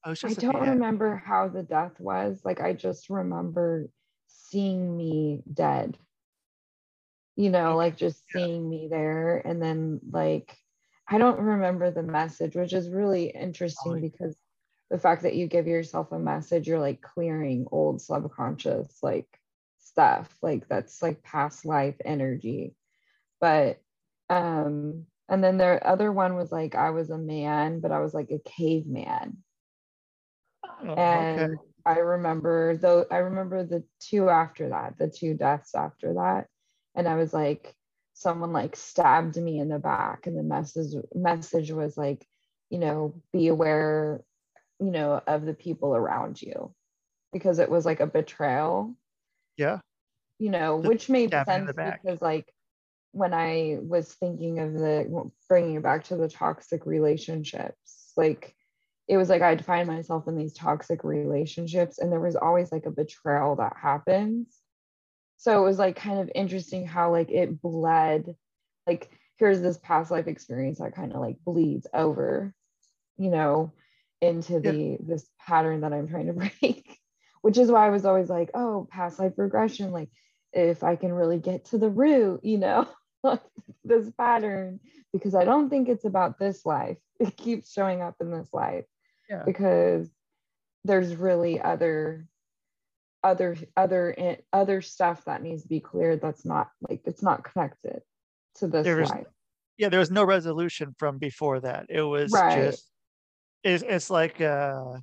[0.07, 3.87] oh, i don't remember how the death was like i just remember
[4.27, 5.99] seeing me dead
[7.37, 10.57] you know like just seeing me there and then like
[11.07, 14.37] I don't remember the message, which is really interesting because
[14.90, 19.29] the fact that you give yourself a message, you're like clearing old subconscious like
[19.79, 22.75] stuff, like that's like past life energy.
[23.40, 23.81] But
[24.31, 28.14] um, and then the other one was like I was a man, but I was
[28.14, 29.38] like a caveman.
[30.64, 31.62] Oh, and okay.
[31.85, 36.46] I remember though I remember the two after that, the two deaths after that.
[36.95, 37.75] And I was like,
[38.15, 42.25] someone like stabbed me in the back and the message message was like
[42.71, 44.23] you know be aware
[44.79, 46.73] you know of the people around you.
[47.33, 48.95] Because it was like a betrayal.
[49.57, 49.81] Yeah.
[50.38, 52.53] You know the which made sense because like
[53.13, 58.55] when i was thinking of the bringing it back to the toxic relationships like
[59.07, 62.87] it was like i'd find myself in these toxic relationships and there was always like
[62.87, 64.59] a betrayal that happens
[65.45, 68.35] so it was like kind of interesting how like it bled
[68.87, 72.55] like here's this past life experience that kind of like bleeds over
[73.17, 73.73] you know
[74.21, 74.97] into the yeah.
[75.01, 76.99] this pattern that i'm trying to break
[77.45, 80.09] which is why I was always like, oh, past life regression, like
[80.55, 82.88] if I can really get to the root, you know,
[83.85, 84.81] this pattern,
[85.13, 86.97] because I don't think it's about this life.
[87.21, 88.87] It keeps showing up in this life
[89.29, 89.42] yeah.
[89.45, 90.09] because
[90.85, 92.27] there's really other
[93.25, 98.00] other other other stuff that needs to be cleared that's not like it's not connected
[98.56, 99.12] to this there was.
[99.77, 101.87] Yeah, there was no resolution from before that.
[101.88, 102.66] It was right.
[102.66, 102.88] just
[103.64, 104.98] it's, it's like uh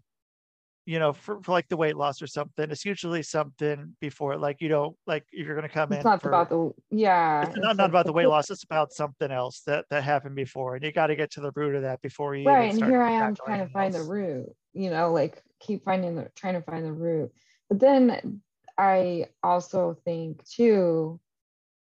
[0.85, 4.61] you know, for, for like the weight loss or something, it's usually something before, like
[4.61, 6.09] you know, like if you're going to come in it's in.
[6.09, 7.47] Not for, about the yeah.
[7.47, 8.49] It's not, not about the weight loss.
[8.49, 11.51] It's about something else that that happened before, and you got to get to the
[11.55, 12.45] root of that before you.
[12.45, 14.05] Right, and here I am trying to find else.
[14.05, 14.49] the root.
[14.73, 17.31] You know, like keep finding the trying to find the root,
[17.71, 18.41] but then
[18.77, 21.21] I also think too,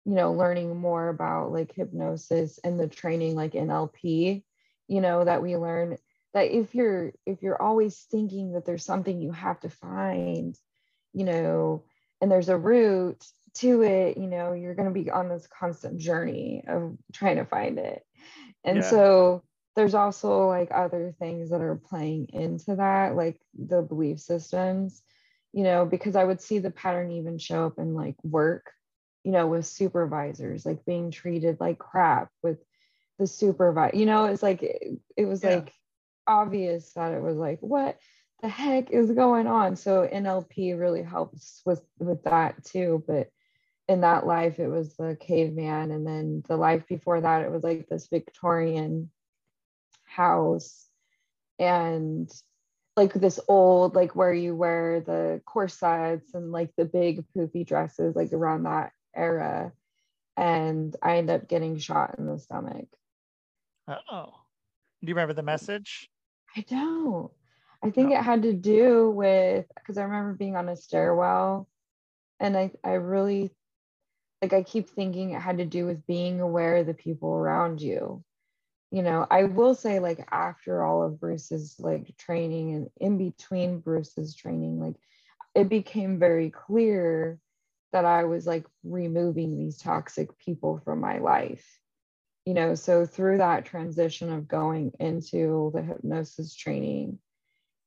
[0.05, 4.45] you know, learning more about like hypnosis and the training like NLP,
[4.87, 5.99] you know, that we learn
[6.33, 10.57] that if you're if you're always thinking that there's something you have to find
[11.13, 11.83] you know
[12.21, 15.99] and there's a route to it you know you're going to be on this constant
[15.99, 18.05] journey of trying to find it
[18.63, 18.91] and yeah.
[18.91, 19.43] so
[19.75, 25.03] there's also like other things that are playing into that like the belief systems
[25.53, 28.71] you know because i would see the pattern even show up in like work
[29.25, 32.59] you know with supervisors like being treated like crap with
[33.19, 35.57] the supervisor you know it's like it, it was yeah.
[35.57, 35.73] like
[36.31, 37.99] obvious that it was like, what
[38.41, 39.77] the heck is going on?
[39.77, 43.05] So NLP really helps with with that too.
[43.07, 43.29] But
[43.89, 47.65] in that life, it was the caveman, and then the life before that, it was
[47.65, 49.11] like this Victorian
[50.05, 50.87] house,
[51.59, 52.31] and
[53.01, 58.15] like this old like where you wear the corsets and like the big poofy dresses
[58.15, 59.73] like around that era
[60.37, 62.87] and i end up getting shot in the stomach
[63.89, 64.33] oh
[65.03, 66.11] do you remember the message
[66.57, 67.31] I don't.
[67.83, 68.17] I think no.
[68.17, 71.69] it had to do with because I remember being on a stairwell
[72.39, 73.53] and I, I really
[74.43, 77.81] like I keep thinking it had to do with being aware of the people around
[77.81, 78.25] you.
[78.91, 83.81] You know, I will say like after all of Bruce's like training and in between
[83.81, 84.97] Bruce's training, like
[85.55, 87.39] it became very clear
[87.93, 91.67] that I was like removing these toxic people from my life.
[92.47, 97.19] You know so through that transition of going into the hypnosis training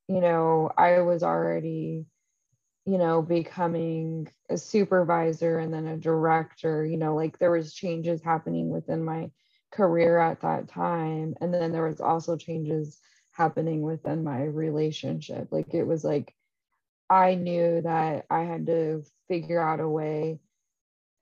[0.07, 2.05] you know i was already
[2.85, 8.21] you know becoming a supervisor and then a director you know like there was changes
[8.21, 9.31] happening within my
[9.73, 12.99] career at that time and then there was also changes
[13.31, 16.33] happening within my relationship like it was like
[17.09, 20.39] i knew that i had to figure out a way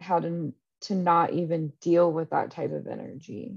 [0.02, 3.56] how to to not even deal with that type of energy.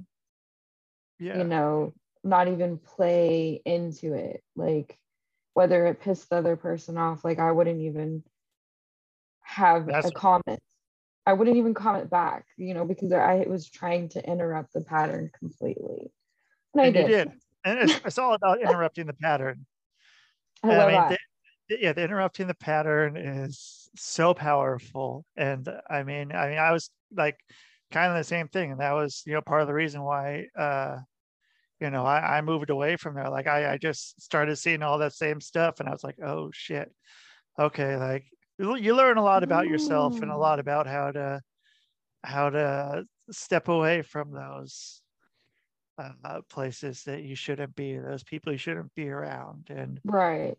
[1.19, 1.39] Yeah.
[1.39, 4.43] You know, not even play into it.
[4.55, 4.99] Like
[5.55, 8.23] whether it pissed the other person off, like I wouldn't even
[9.41, 10.61] have That's- a comment.
[11.27, 15.31] I wouldn't even comment back, you know, because I was trying to interrupt the pattern
[15.39, 16.11] completely.
[16.75, 17.07] And, and I did.
[17.07, 17.33] did.
[17.65, 19.65] And it's, it's all about interrupting the pattern.
[20.63, 21.19] I I mean, that
[21.69, 26.91] yeah the interrupting the pattern is so powerful and i mean i mean i was
[27.17, 27.39] like
[27.91, 30.47] kind of the same thing and that was you know part of the reason why
[30.59, 30.97] uh
[31.81, 34.99] you know i, I moved away from there like I, I just started seeing all
[34.99, 36.93] that same stuff and i was like oh shit
[37.59, 38.25] okay like
[38.59, 41.41] you learn a lot about yourself and a lot about how to
[42.23, 45.03] how to step away from those
[45.99, 50.57] uh, places that you shouldn't be those people you shouldn't be around and right.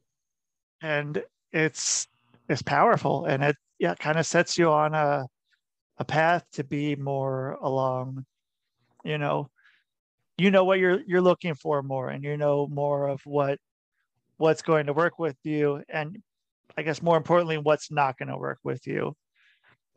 [0.82, 2.08] and it's
[2.48, 5.26] it's powerful and it yeah kind of sets you on a
[5.98, 8.26] a path to be more along
[9.04, 9.50] you know
[10.38, 13.58] you know what you're you're looking for more and you know more of what
[14.38, 16.18] what's going to work with you and
[16.78, 19.16] i guess more importantly what's not going to work with you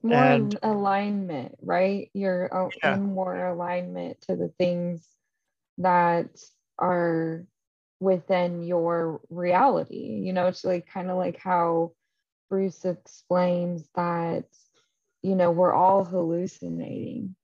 [0.03, 2.49] more and, alignment right you're
[2.83, 2.95] yeah.
[2.95, 5.07] in more alignment to the things
[5.79, 6.29] that
[6.79, 7.45] are
[8.01, 10.21] within your reality.
[10.23, 11.93] You know, it's like kind of like how
[12.49, 14.45] Bruce explains that,
[15.23, 17.35] you know, we're all hallucinating.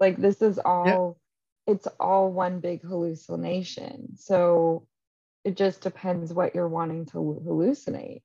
[0.00, 1.18] Like this is all,
[1.66, 1.74] yeah.
[1.74, 4.16] it's all one big hallucination.
[4.16, 4.86] So
[5.44, 8.22] it just depends what you're wanting to hallucinate.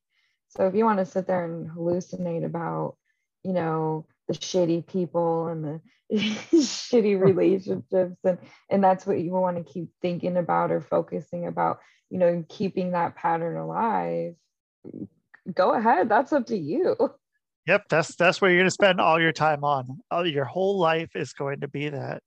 [0.50, 2.96] So if you want to sit there and hallucinate about,
[3.44, 5.82] you know, the shitty people and the
[6.54, 8.38] shitty relationships and
[8.70, 11.80] and that's what you want to keep thinking about or focusing about
[12.10, 14.36] you know keeping that pattern alive
[15.54, 16.10] go ahead.
[16.10, 16.96] That's up to you.
[17.66, 20.00] Yep that's that's where you're going to spend all your time on.
[20.12, 22.22] All, your whole life is going to be that.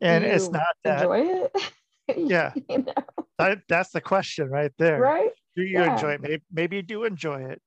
[0.00, 1.56] And it's not that enjoy it?
[2.18, 2.52] Yeah.
[2.68, 2.92] You know?
[3.38, 5.00] that, that's the question right there.
[5.00, 5.94] Right do you yeah.
[5.94, 6.22] enjoy it?
[6.22, 7.60] Maybe, maybe you do enjoy it.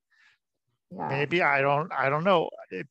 [0.90, 1.10] Yeah.
[1.10, 2.50] maybe i don't i don't know.
[2.72, 2.88] It-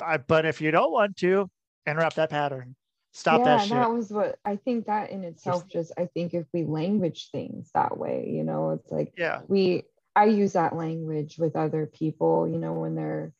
[0.00, 1.48] I, but if you don't want to
[1.86, 2.76] interrupt that pattern.
[3.12, 3.70] Stop yeah, that shit.
[3.70, 7.70] that was what I think that in itself just I think if we language things
[7.72, 9.42] that way, you know, it's like yeah.
[9.46, 9.84] we
[10.16, 13.32] I use that language with other people, you know, when they're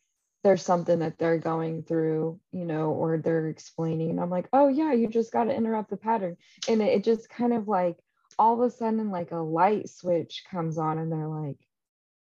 [0.45, 4.69] there's something that they're going through, you know, or they're explaining, and I'm like, oh
[4.69, 6.37] yeah, you just got to interrupt the pattern,
[6.69, 7.97] and it, it just kind of like
[8.37, 11.57] all of a sudden like a light switch comes on, and they're like,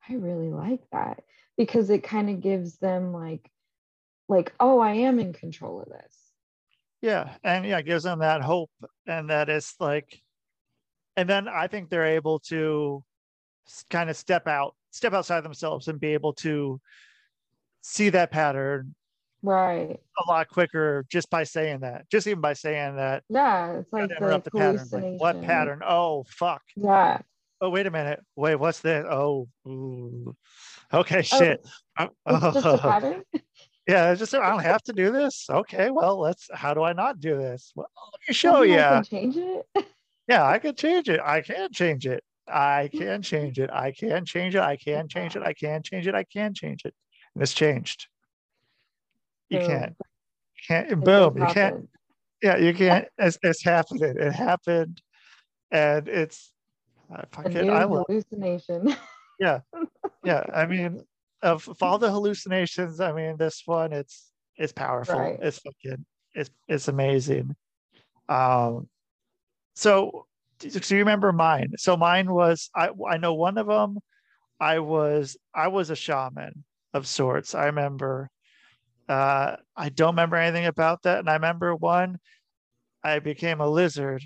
[0.09, 1.23] I really like that
[1.57, 3.49] because it kind of gives them like,
[4.27, 6.15] like, oh, I am in control of this.
[7.01, 8.71] yeah and yeah gives them that hope
[9.07, 10.21] and that it's like
[11.17, 13.03] and then i think they're able to
[13.89, 16.79] kind of step out step outside themselves and be able to
[17.81, 18.95] see that pattern
[19.43, 19.99] Right.
[20.25, 23.23] a lot quicker just by saying that just even by saying that.
[23.29, 25.81] Yeah, it's like the interrupt the pattern like, what pattern?
[25.85, 26.61] Oh fuck.
[26.77, 27.19] Yeah.
[27.59, 28.21] oh wait a minute.
[28.37, 29.05] Wait what's this?
[29.09, 30.33] Oh ooh.
[30.93, 31.67] okay Oh, shit.
[31.99, 33.23] Oh, It's just a pattern.
[33.85, 35.45] yeah it's just i don't have to do this?
[35.49, 37.73] Okay well let's how do i not do this?
[37.75, 39.65] Well let me show you I can change it.
[40.29, 41.19] yeah i can change it.
[41.21, 42.23] I can change it.
[42.47, 43.69] I can change it.
[43.71, 44.61] I can change it.
[44.61, 45.43] I can change it.
[45.43, 46.15] I can change it.
[46.15, 46.93] I can change it.
[47.35, 48.07] And it's changed
[49.53, 49.67] you Boom.
[49.67, 49.95] can't
[50.67, 51.89] can't It boom you can't
[52.41, 55.01] yeah you can't it's, it's happening it happened
[55.71, 56.51] and it's
[57.11, 58.95] A fucking new I love hallucination.
[59.39, 59.59] yeah
[60.23, 61.01] yeah i mean
[61.41, 65.39] of, of all the hallucinations i mean this one it's it's powerful Right.
[65.41, 67.55] it's fucking it's it's amazing
[68.29, 68.87] um
[69.75, 70.25] so
[70.59, 73.97] do do you remember mine so mine was i i know one of them
[74.59, 78.29] i was i was a shaman of sorts i remember
[79.09, 82.17] uh i don't remember anything about that and i remember one
[83.03, 84.23] i became a lizard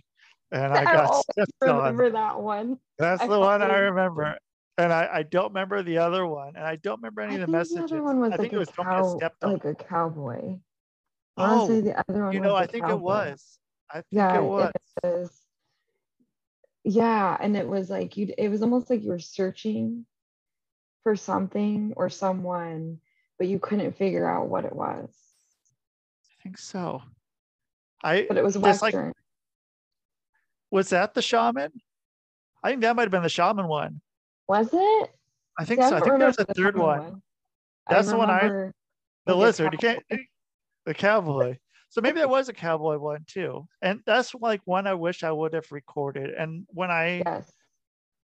[0.52, 2.80] and i I got stepped on Remember that one?
[2.98, 4.38] that's I the one I remember.
[4.80, 6.56] And I, I don't remember the other one.
[6.56, 7.90] And I don't remember any I of the messages.
[7.90, 9.54] the other one was I like think it a was cow, stepped on.
[9.54, 10.58] like a cowboy.
[11.38, 12.34] I say Oh, the other one.
[12.34, 13.60] you know, I think it was.
[13.90, 14.72] I think Yeah, it was.
[15.04, 15.42] was.
[16.84, 18.34] Yeah, and it was like you.
[18.38, 20.06] It was almost like you were searching
[21.04, 23.00] for something or someone,
[23.38, 25.10] but you couldn't figure out what it was.
[26.32, 27.02] I think so.
[28.04, 29.14] I But it was Just like- Western.
[30.72, 31.72] was that the shaman?
[32.64, 34.02] I think that might have been the shaman one.
[34.48, 35.12] was it?
[35.60, 35.88] I think so.
[35.88, 37.22] I don't think was remember the third second one.
[37.90, 38.74] That's the one I- remember,
[39.26, 39.74] The lizard.
[39.74, 40.04] You can't
[40.86, 41.58] the cowboy.
[41.90, 43.68] So maybe that was a cowboy one too.
[43.82, 46.30] And that's like one I wish I would have recorded.
[46.34, 47.52] And when I Yes.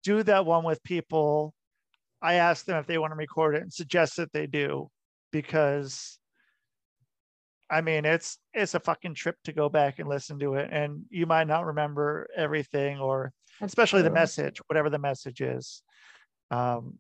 [0.03, 1.53] do that one with people,
[2.21, 4.89] I ask them if they want to record it and suggest that they do
[5.31, 6.17] because
[7.69, 11.03] I mean it's it's a fucking trip to go back and listen to it and
[11.09, 15.81] you might not remember everything or that's especially the message, whatever the message is.
[16.49, 16.97] Um,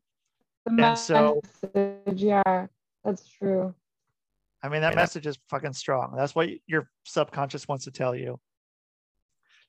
[0.65, 2.67] The and so- message, yeah,
[3.03, 3.73] that's true.
[4.63, 6.13] I mean that message is fucking strong.
[6.15, 8.39] That's what your subconscious wants to tell you.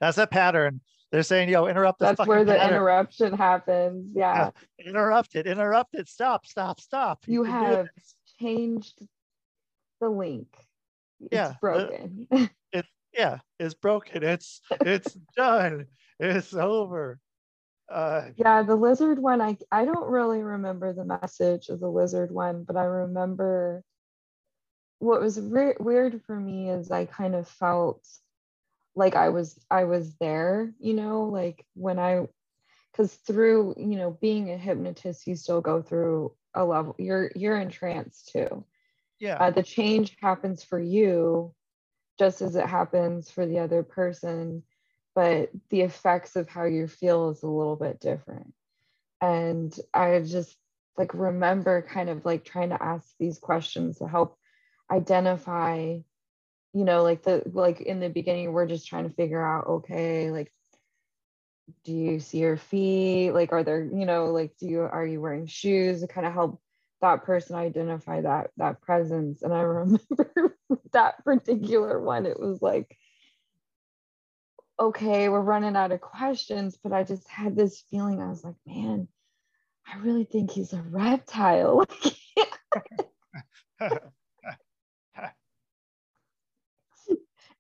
[0.01, 0.81] That's that pattern.
[1.11, 2.75] They're saying, yo, interrupt this That's fucking where the pattern.
[2.77, 4.11] interruption happens.
[4.15, 4.51] Yeah.
[4.85, 7.21] interrupt it, interrupt it, stop, stop, stop.
[7.27, 8.15] You can do have this.
[8.43, 9.07] Changed
[10.01, 10.49] the link.
[11.31, 12.29] It's Yeah, uh, broken.
[13.13, 14.23] yeah, it's broken.
[14.23, 15.87] It's it's done.
[16.19, 17.21] It's over.
[17.91, 22.31] Uh yeah, the lizard one, I I don't really remember the message of the lizard
[22.33, 23.85] one, but I remember
[24.99, 28.07] what was re- weird for me is I kind of felt
[28.95, 32.29] like I was I was there, you know, like when I
[32.93, 36.95] because through you know being a hypnotist, you still go through a level.
[36.99, 38.65] You're you're in trance too.
[39.19, 41.55] yeah, uh, the change happens for you
[42.19, 44.63] just as it happens for the other person
[45.15, 48.53] but the effects of how you feel is a little bit different
[49.21, 50.57] and i just
[50.97, 54.37] like remember kind of like trying to ask these questions to help
[54.91, 55.99] identify
[56.75, 60.31] you know like the like in the beginning we're just trying to figure out okay
[60.31, 60.53] like
[61.85, 63.33] do you see your feet?
[63.33, 66.33] Like are there you know like do you are you wearing shoes to kind of
[66.33, 66.61] help
[67.01, 69.43] that person identify that that presence?
[69.43, 70.57] And i remember
[70.93, 72.97] that particular one it was like
[74.79, 78.55] okay we're running out of questions but i just had this feeling i was like
[78.67, 79.07] man
[79.87, 81.85] i really think he's a reptile.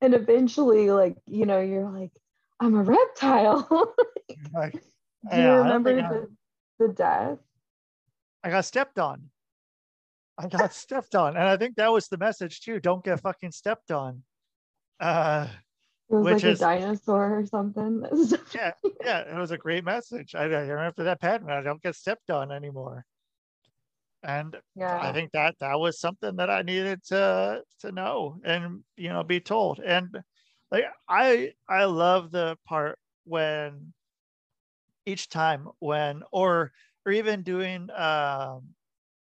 [0.01, 2.11] And eventually like you know you're like
[2.63, 3.67] i'm a reptile
[4.55, 6.29] like, do you don't remember I- the,
[6.79, 7.39] the death
[8.45, 9.31] I got stepped on.
[10.37, 11.37] I got stepped on.
[11.37, 12.81] And I think that was the message too.
[12.81, 14.25] Don't get fucking stepped on.
[14.99, 15.47] Uh
[16.11, 18.05] it was Which like is- a dinosaur or something
[18.55, 18.73] yeah,
[19.05, 20.35] yeah, it was a great message.
[20.35, 21.51] I, I remember that pattern.
[21.51, 23.05] I don't get stepped on anymore.
[24.25, 24.99] and Yeah.
[25.01, 29.23] I think that that was something that I needed to to know and you know
[29.23, 29.79] be told.
[29.79, 30.09] And
[30.73, 33.95] like I I love the part when
[35.07, 36.73] each time when or
[37.05, 38.75] or even doing um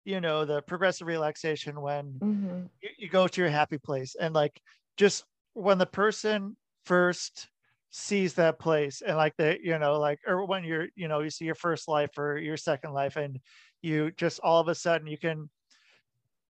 [0.06, 4.36] you know the progressive relaxation when hmm you, you go to your happy place and
[4.36, 4.62] like
[4.98, 7.50] just when the person first
[7.92, 11.30] sees that place and like the you know like or when you're you know you
[11.32, 13.40] see your first life or your second life and
[13.82, 15.50] you just all of a sudden you can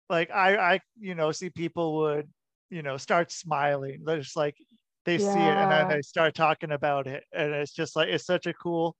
[0.09, 2.31] like i i you know see people would
[2.69, 4.03] you know start smiling.
[4.05, 4.57] They're just like
[5.05, 8.25] they see it and then they start talking about it and it's just like it's
[8.25, 8.95] such a cool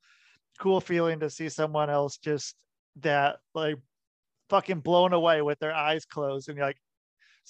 [0.58, 2.64] cool feeling to see someone else just
[2.96, 3.76] that like
[4.50, 6.78] fucking blown away with their eyes closed and you're like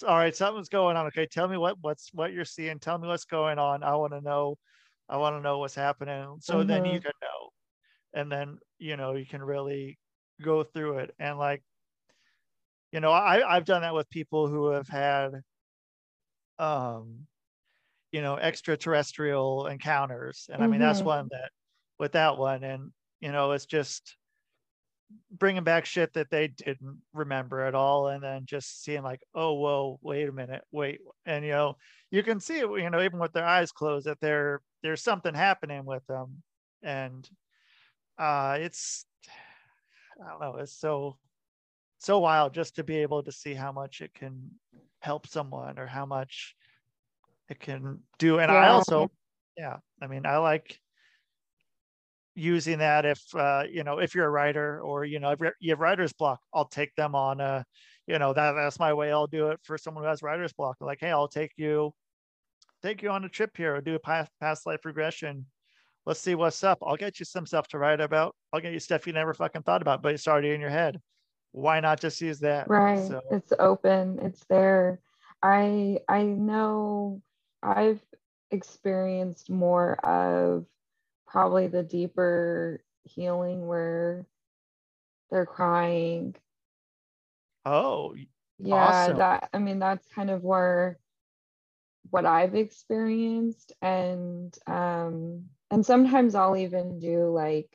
[0.06, 3.08] all right something's going on okay tell me what what's what you're seeing tell me
[3.08, 4.56] what's going on i want to know
[5.08, 7.00] i want to know what's happening so then you Mhm.
[7.00, 7.50] can know
[8.14, 9.98] and then you know you can really
[10.42, 11.62] go through it and like
[12.92, 15.42] you know i i've done that with people who have had
[16.58, 17.26] um
[18.16, 21.04] you know extraterrestrial encounters and i mean that's Mhm.
[21.04, 21.50] one that
[21.98, 22.90] with that one and
[23.20, 24.16] you know it's just
[25.30, 29.52] bringing back shit that they didn't remember at all and then just seeing like oh
[29.52, 31.76] whoa wait a minute wait and you know
[32.10, 35.34] you can see it you know even with their eyes closed that there there's something
[35.34, 36.42] happening with them
[36.82, 37.28] and
[38.16, 39.04] uh it's
[40.24, 41.18] i don't know it's so
[41.98, 44.50] so wild just to be able to see how much it can
[45.00, 46.55] help someone or how much
[47.48, 49.10] it can do and i also
[49.56, 49.76] yeah.
[50.02, 50.78] I mean i like
[52.34, 55.54] using that if uh you know if you're a writer or you know if you're,
[55.70, 57.62] have writer's block i'll take them on uh
[58.06, 59.10] you know that that's my way.
[59.10, 60.76] I'll do it for someone who has writer's block.
[60.80, 61.92] Like hey i'll take you
[62.82, 65.46] take you on a trip here or do a past, past life regression.
[66.04, 66.78] Let's see what's up.
[66.86, 68.36] I'll get you some stuff to write about.
[68.52, 71.00] I'll get you stuff you never fucking thought about but it's already in your head.
[71.52, 72.68] Why not just use that?
[72.68, 73.08] Right.
[73.08, 74.20] so It's open.
[74.22, 75.00] It's there.
[75.42, 77.22] I I know
[77.66, 78.00] I've
[78.50, 80.66] experienced more of
[81.26, 84.24] probably the deeper healing where
[85.30, 86.36] they're crying.
[87.64, 88.14] oh
[88.58, 89.18] Yeah, Awesome.
[89.18, 90.98] that I mean that's kind of where
[92.10, 97.68] what I've experienced and um and sometimes I'll even do like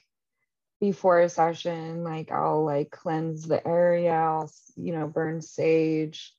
[0.80, 6.34] before a session like I'll like cleanse the area, I'll you know burn sage,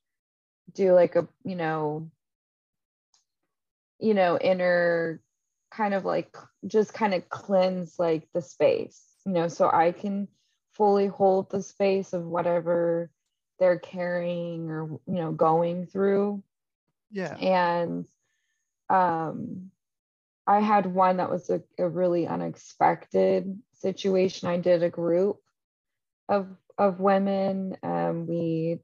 [0.72, 2.10] do like a you know
[4.02, 5.20] you know inner
[5.70, 6.36] kind of like
[6.66, 10.28] just kind of cleanse like the space, you know, so I can
[10.74, 13.10] fully hold the space of whatever
[13.58, 16.42] they're carrying or you know going through.
[17.10, 17.36] Yeah.
[17.36, 18.06] And
[18.90, 19.70] um
[20.46, 24.48] i had one that was a, a really unexpected situation.
[24.48, 25.38] I did a group
[26.28, 26.48] of
[26.78, 28.80] of women um we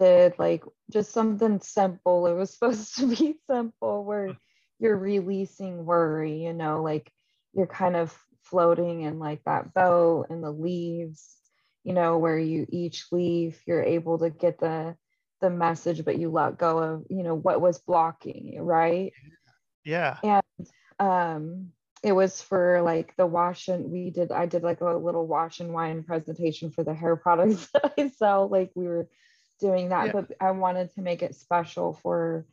[0.00, 2.26] did like just something simple.
[2.26, 4.36] It was supposed to be simple where
[4.80, 7.12] you're releasing worry you know like
[7.52, 11.36] you're kind of floating in like that boat and the leaves
[11.84, 14.96] you know where you each leaf you're able to get the
[15.40, 19.12] the message but you let go of you know what was blocking you right?
[19.84, 20.16] Yeah.
[20.22, 20.42] And
[20.98, 21.68] um
[22.02, 25.60] it was for like the wash and we did i did like a little wash
[25.60, 28.48] and wine presentation for the hair products that i sell.
[28.48, 29.08] Like we were
[29.60, 30.12] doing that Yeah.
[30.12, 32.46] but i wanted to make it special for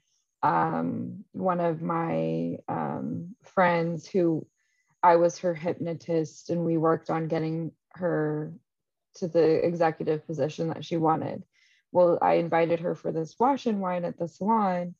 [0.44, 4.46] um one of my um friends who
[5.02, 8.54] i was her hypnotist and we worked on getting her
[9.16, 11.44] to the executive position that she wanted
[11.92, 14.94] well i invited her for this wash and wine at the salon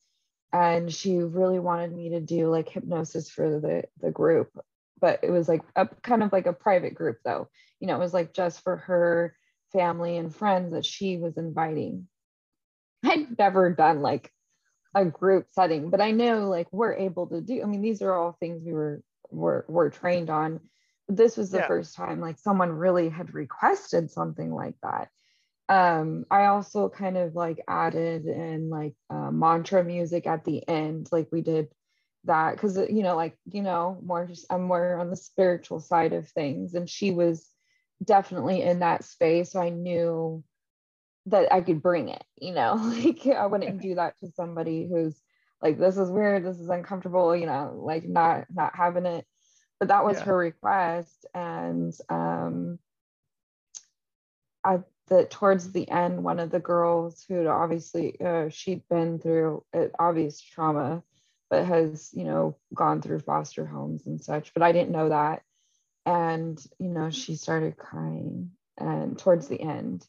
[0.54, 4.50] and she really wanted me to do like hypnosis for the the group
[5.00, 7.48] but it was like a kind of like a private group though
[7.80, 9.36] you know it was like just for her
[9.72, 12.08] family and friends that she was inviting
[13.06, 14.32] i'd never done like
[14.96, 18.14] a group setting but i know like we're able to do i mean these are
[18.14, 20.60] all things we were were, were trained on
[21.08, 21.68] but this was the Yeah.
[21.68, 25.10] first time like someone really had requested something like that
[25.70, 31.08] um i also kind of like added in like uh, mantra music at the end
[31.12, 31.68] like we did
[32.24, 36.14] that because you know like you know more just i'm more on the spiritual side
[36.14, 37.48] of things and she was
[38.04, 40.44] definitely in that space so i knew
[41.26, 45.20] that i could bring it you know like i wouldn't do that to somebody who's
[45.62, 49.26] like this is weird this is uncomfortable you know like not not having it
[49.80, 50.26] but that was Yeah.
[50.26, 52.80] her request and um
[54.64, 59.64] I that towards the end, one of the girls who'd obviously uh, she'd been through
[59.74, 61.02] uh, obvious trauma,
[61.50, 64.54] but has you know gone through foster homes and such.
[64.54, 65.44] But I didn't know that,
[66.08, 70.08] and you know she started crying, and towards the end,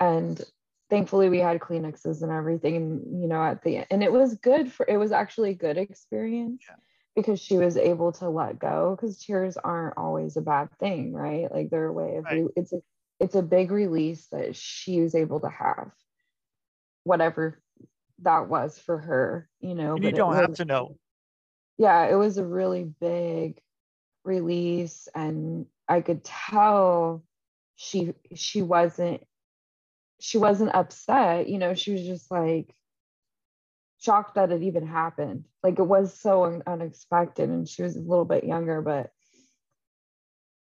[0.00, 0.42] and
[0.90, 4.34] thankfully we had Kleenexes and everything, and you know, at the end, and it was
[4.34, 6.76] good for it was actually a good experience Yeah.
[7.14, 11.50] because she was able to let go because tears aren't always a bad thing, right?
[11.52, 12.44] Like they're a way of Right.
[12.56, 12.80] it's a
[13.20, 15.92] it's a big release that she was able to have,
[17.04, 17.60] whatever
[18.22, 19.94] that was for her, you know.
[19.94, 20.96] And you don't have to know.
[21.78, 23.60] yeah, it was a really big
[24.28, 27.24] release and I could tell
[27.76, 29.24] she she wasn't
[30.20, 32.74] she wasn't upset, you know, she was just like
[34.00, 35.44] shocked that it even happened.
[35.62, 39.10] Like it was so un- unexpected and she was a little bit younger, but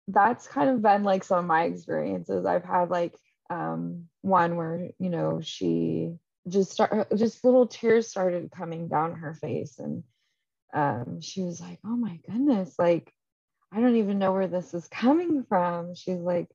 [0.08, 2.46] that's kind of been like some of my experiences.
[2.46, 3.16] I've had like
[3.50, 6.14] um one where, you know, she
[6.48, 10.04] just start just little tears started coming down her face and
[10.74, 13.12] um, she was like, Oh my goodness, like,
[13.72, 15.94] I don't even know where this is coming from.
[15.96, 16.48] She's like,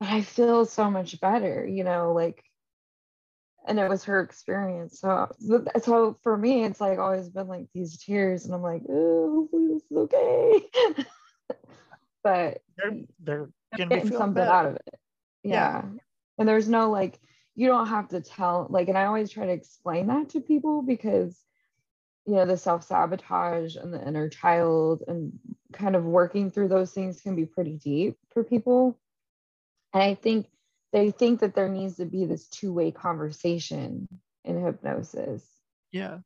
[0.00, 2.42] But I feel so much better, you know, like,
[3.66, 5.00] and it was her experience.
[5.00, 5.30] So,
[5.82, 9.68] so for me, it's like always been like these tears, and I'm like, Oh, hopefully
[9.74, 10.62] this is okay.
[12.24, 14.50] but They're they're getting something better.
[14.50, 14.94] out of it.
[15.42, 15.54] Yeah.
[15.54, 15.84] Yeah.
[16.38, 17.18] And there's no like,
[17.54, 20.82] you don't have to tell, like, and I always try to explain that to people
[20.82, 21.38] because,
[22.26, 25.32] you know, the self sabotage and the inner child and
[25.72, 28.98] kind of working through those things can be pretty deep for people.
[29.92, 30.46] And I think
[30.92, 34.08] they think that there needs to be this two way conversation
[34.44, 35.44] in hypnosis.
[35.92, 36.18] Yeah.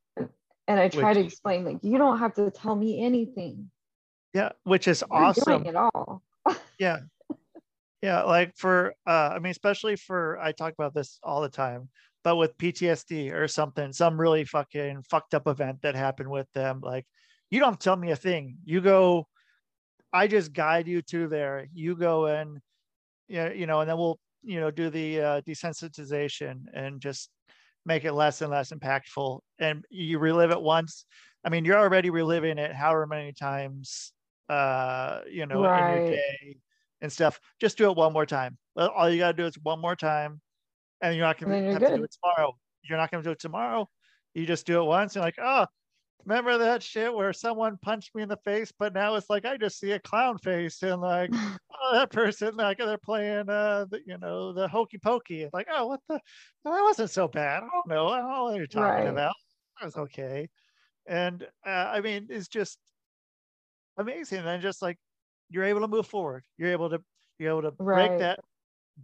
[0.66, 3.70] And I try to explain, like, you don't have to tell me anything.
[4.32, 4.52] Yeah.
[4.64, 5.66] Which is You're awesome.
[5.66, 6.22] it all.
[6.78, 6.98] yeah
[8.04, 11.88] yeah like for uh i mean especially for i talk about this all the time
[12.24, 16.80] but with ptsd or something some really fucking fucked up event that happened with them
[16.82, 17.06] like
[17.54, 18.56] you don't tell me a thing.
[18.64, 19.28] You go
[20.12, 21.68] i just guide you to there.
[21.72, 22.58] You go and
[23.28, 27.30] you know and then we'll you know do the uh, desensitization and just
[27.86, 29.40] make it less and less impactful.
[29.60, 31.06] And you relive it once.
[31.44, 34.12] I mean you're already reliving it however many times
[34.48, 36.56] uh you know in your day
[37.02, 37.38] and stuff.
[37.60, 38.58] Just do it one more time.
[38.76, 40.40] All you got to do is one more time
[41.04, 42.56] and you're not going to have to do it tomorrow.
[42.82, 43.88] You're not going to do it tomorrow.
[44.34, 45.66] You just do it once You're like oh
[46.24, 49.58] remember that shit where someone punched me in the face but now it's like i
[49.58, 54.00] just see a clown face and like oh that person like they're playing uh the,
[54.06, 55.42] you know the hokey pokey.
[55.42, 56.18] It's like oh what the
[56.64, 57.62] well, that wasn't so bad.
[57.62, 58.08] I don't know.
[58.08, 59.08] I don't know what you're talking Right.
[59.08, 59.34] about.
[59.78, 60.48] That was okay.
[61.06, 62.78] And uh, i mean it's just
[63.98, 64.98] amazing and just like
[65.50, 66.42] you're able to move forward.
[66.56, 67.00] You're able to
[67.38, 68.18] you're able to break Right.
[68.18, 68.40] that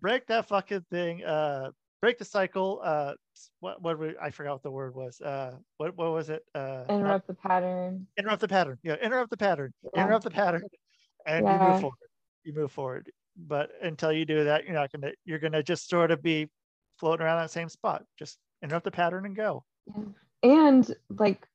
[0.01, 1.71] break that fucking thing uh
[2.01, 3.13] break the cycle uh
[3.61, 6.85] what what we, i forgot what the word was uh what what was it uh
[6.89, 8.07] not- Interrupt the pattern.
[8.19, 10.03] interrupt the pattern yeah interrupt the pattern Yeah.
[10.05, 10.63] interrupt the pattern
[11.27, 11.99] and you move forward
[12.45, 13.11] you move forward.
[13.37, 16.49] But until you do that you're not gonna you're gonna just sort of be
[16.99, 18.03] floating around that same spot.
[18.19, 19.65] Just interrupt the pattern and go.
[20.43, 21.47] And like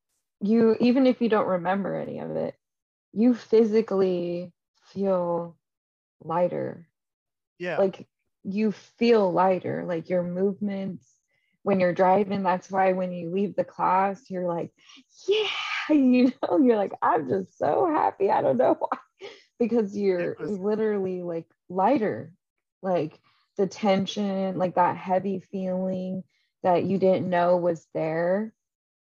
[0.42, 2.56] you even if you don't remember any of it
[3.14, 4.52] you physically
[4.94, 5.58] feel
[6.24, 6.88] lighter.
[7.58, 7.78] Yeah.
[7.78, 8.08] Like
[8.46, 11.20] you feel lighter like your movements
[11.64, 14.72] when you're driving that's why when you leave the class you're like
[15.28, 15.48] yeah
[15.96, 18.98] you know you're like i'm just so happy i don't know why
[19.60, 22.34] because you're was- literally like lighter
[22.82, 23.20] like
[23.58, 26.24] the tension like that heavy feeling
[26.64, 28.54] that you didn't know was there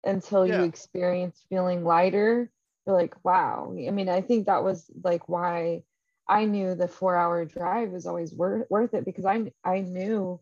[0.05, 0.47] until Yeah.
[0.47, 2.51] you experienced feeling lighter
[2.87, 5.83] you're like wow i mean i think that was like why
[6.31, 10.41] i knew the four hour drive was always worth, worth it because i i knew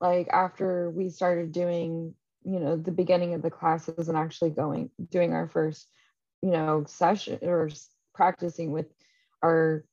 [0.00, 2.14] like after we started doing
[2.44, 5.88] you know the beginning of the classes and actually going doing our first
[6.42, 7.68] you know session or
[8.14, 8.86] practicing with
[9.42, 9.84] our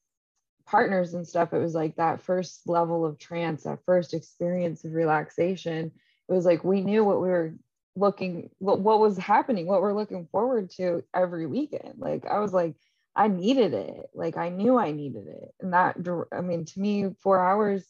[0.65, 4.93] partners and stuff it was like that first level of trance that first experience of
[4.93, 5.91] relaxation
[6.29, 7.53] it was like we knew what we were
[7.95, 11.95] looking what, what was happening what we're looking forward to every weekend.
[11.97, 12.75] Like i was like
[13.15, 14.09] i needed it.
[14.13, 15.53] Like i knew i needed it.
[15.59, 15.97] And that
[16.31, 17.85] i mean to me four hours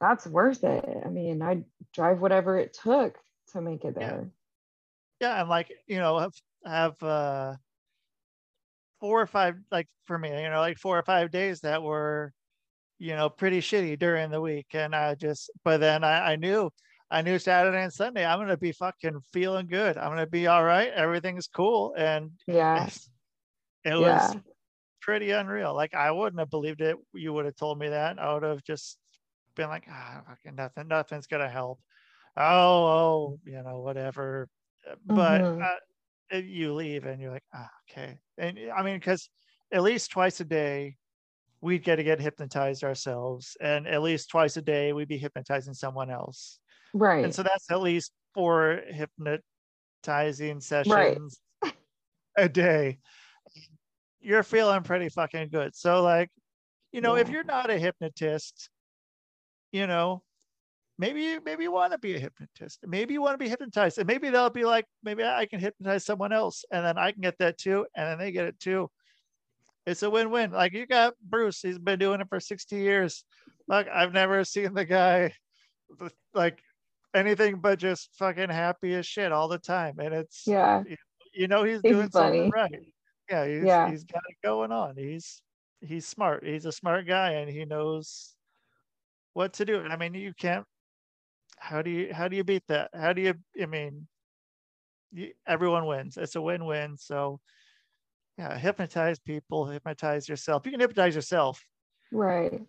[0.00, 0.84] that's worth it.
[1.04, 1.64] I mean i'd
[1.94, 3.16] drive whatever it took
[3.52, 4.30] to make it there.
[5.20, 6.32] Yeah and like you know have
[6.64, 7.54] have uh
[9.00, 12.32] four or five like for me you know like four or five days that were
[12.98, 14.66] you know pretty shitty during the week.
[14.72, 16.70] And i just but then i, I knew
[17.10, 19.96] i knew saturday and sunday i'm gonna be fucking feeling good.
[19.96, 20.90] I'm gonna be all right.
[20.92, 21.94] Everything's cool.
[21.96, 22.76] And yeah.
[22.76, 23.08] it's-
[23.86, 24.32] it yeah.
[24.32, 24.36] was
[25.00, 25.74] pretty unreal.
[25.74, 26.96] Like i wouldn't have believed it.
[27.14, 28.18] You would have told me that.
[28.18, 28.98] I would have just
[29.54, 31.80] been like ah fucking nothing nothing's gonna help.
[32.36, 34.48] Oh oh you know whatever.
[35.06, 35.62] But Mhm.
[36.32, 38.18] uh, you leave and you're like ah, okay.
[38.38, 39.30] And i mean because
[39.72, 40.96] at least twice a day
[41.60, 45.74] we'd get to get hypnotized ourselves and at least twice a day we'd be hypnotizing
[45.74, 46.58] someone else.
[46.92, 47.24] Right.
[47.24, 51.72] and so that's at least four hypnotizing sessions right.
[52.36, 52.98] a day
[54.26, 55.74] you're feeling pretty fucking good.
[55.76, 56.30] So like
[56.90, 57.22] you know yeah.
[57.22, 58.68] if you're not a hypnotist
[59.70, 60.22] you know
[60.98, 62.80] maybe you maybe you want to be a hypnotist.
[62.84, 63.98] Maybe you want to be hypnotized.
[63.98, 67.22] And maybe they'll be like maybe i can hypnotize someone else and then i can
[67.22, 68.90] get that too and then they get it too.
[69.86, 70.50] It's a win-win.
[70.50, 73.24] Like you got bruce he's been doing it for 60 years.
[73.68, 75.34] Like i've never seen the guy
[76.34, 76.58] like
[77.14, 80.00] anything but just fucking happy as shit all the time.
[80.00, 80.82] And it's yeah.
[81.32, 82.38] you know he's, he's doing funny.
[82.38, 82.86] something right
[83.28, 85.42] yeah he's, yeah he's got it going on he's
[85.80, 88.34] he's smart he's a smart guy and he knows
[89.34, 90.64] what to do i mean you can't
[91.58, 92.90] how do you how do you beat that?
[92.94, 93.34] How do you?
[93.60, 94.06] I mean,
[95.12, 96.16] you, everyone wins.
[96.16, 96.96] It's a win-win.
[96.98, 97.40] So,
[98.38, 100.64] yeah, hypnotize people, hypnotize yourself.
[100.64, 101.64] You can hypnotize yourself.
[102.12, 102.60] Right.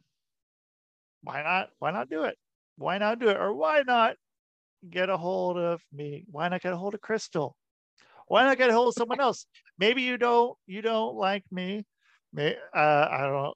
[1.21, 1.69] Why not?
[1.79, 2.37] Why not do it?
[2.77, 3.37] Why not do it?
[3.37, 4.15] Or why not
[4.89, 6.23] get a hold of me?
[6.31, 7.55] Why not get a hold of Crystal?
[8.27, 9.45] Why not get a hold of someone else?
[9.79, 11.85] Maybe you don't you don't like me.
[12.33, 13.55] May, uh, I don't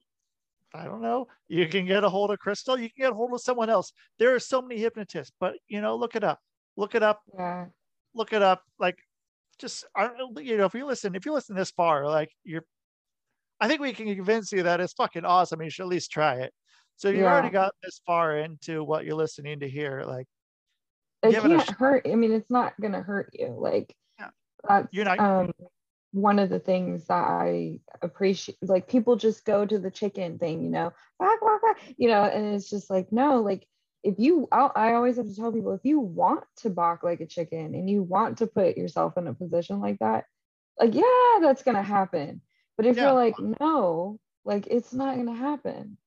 [0.74, 1.28] I don't know.
[1.50, 2.80] You can get a hold of Crystal.
[2.80, 3.92] You can get a hold of someone else.
[4.20, 6.40] There are so many hypnotists, but you know, look it up.
[6.78, 7.22] Look it up.
[7.38, 7.66] Yeah.
[8.16, 8.64] Look it up.
[8.80, 8.98] Like,
[9.60, 9.86] just
[10.40, 12.64] you know, if you listen, if you listen this far, like you're,
[13.60, 15.62] I think we can convince you that it's fucking awesome.
[15.62, 16.54] You should at least try it.
[16.96, 17.34] So you yeah.
[17.34, 20.04] already got this far into what you're listening to here.
[20.06, 20.28] Like,
[21.24, 22.08] it can't it hurt.
[22.10, 23.54] I mean, it's not gonna hurt you.
[23.60, 23.94] Like.
[24.68, 25.20] That's you're not.
[25.20, 25.52] Um,
[26.14, 30.64] one of the things that I appreciate, like people just go to the chicken thing,
[30.64, 30.92] you know,
[31.98, 33.66] you know, and it's just like, no, like
[34.04, 37.22] if you, I'll, i always have to tell people, if you want to balk like
[37.22, 40.26] a chicken and you want to put yourself in a position like that,
[40.80, 42.42] like, yeah, that's going to happen.
[42.76, 43.04] But if yeah.
[43.04, 45.98] you're like, no, like it's not going to happen.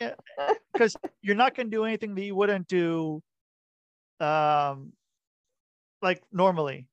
[0.00, 0.14] yeah,
[0.72, 3.22] because you're not going to do anything that you wouldn't do,
[4.18, 4.92] um,
[6.02, 6.88] like normally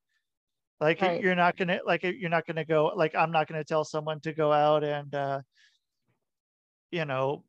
[0.80, 1.22] like right.
[1.22, 4.34] you're not gonna like you're not gonna go like i'm not gonna tell someone to
[4.34, 5.42] go out and uh
[6.92, 7.44] you know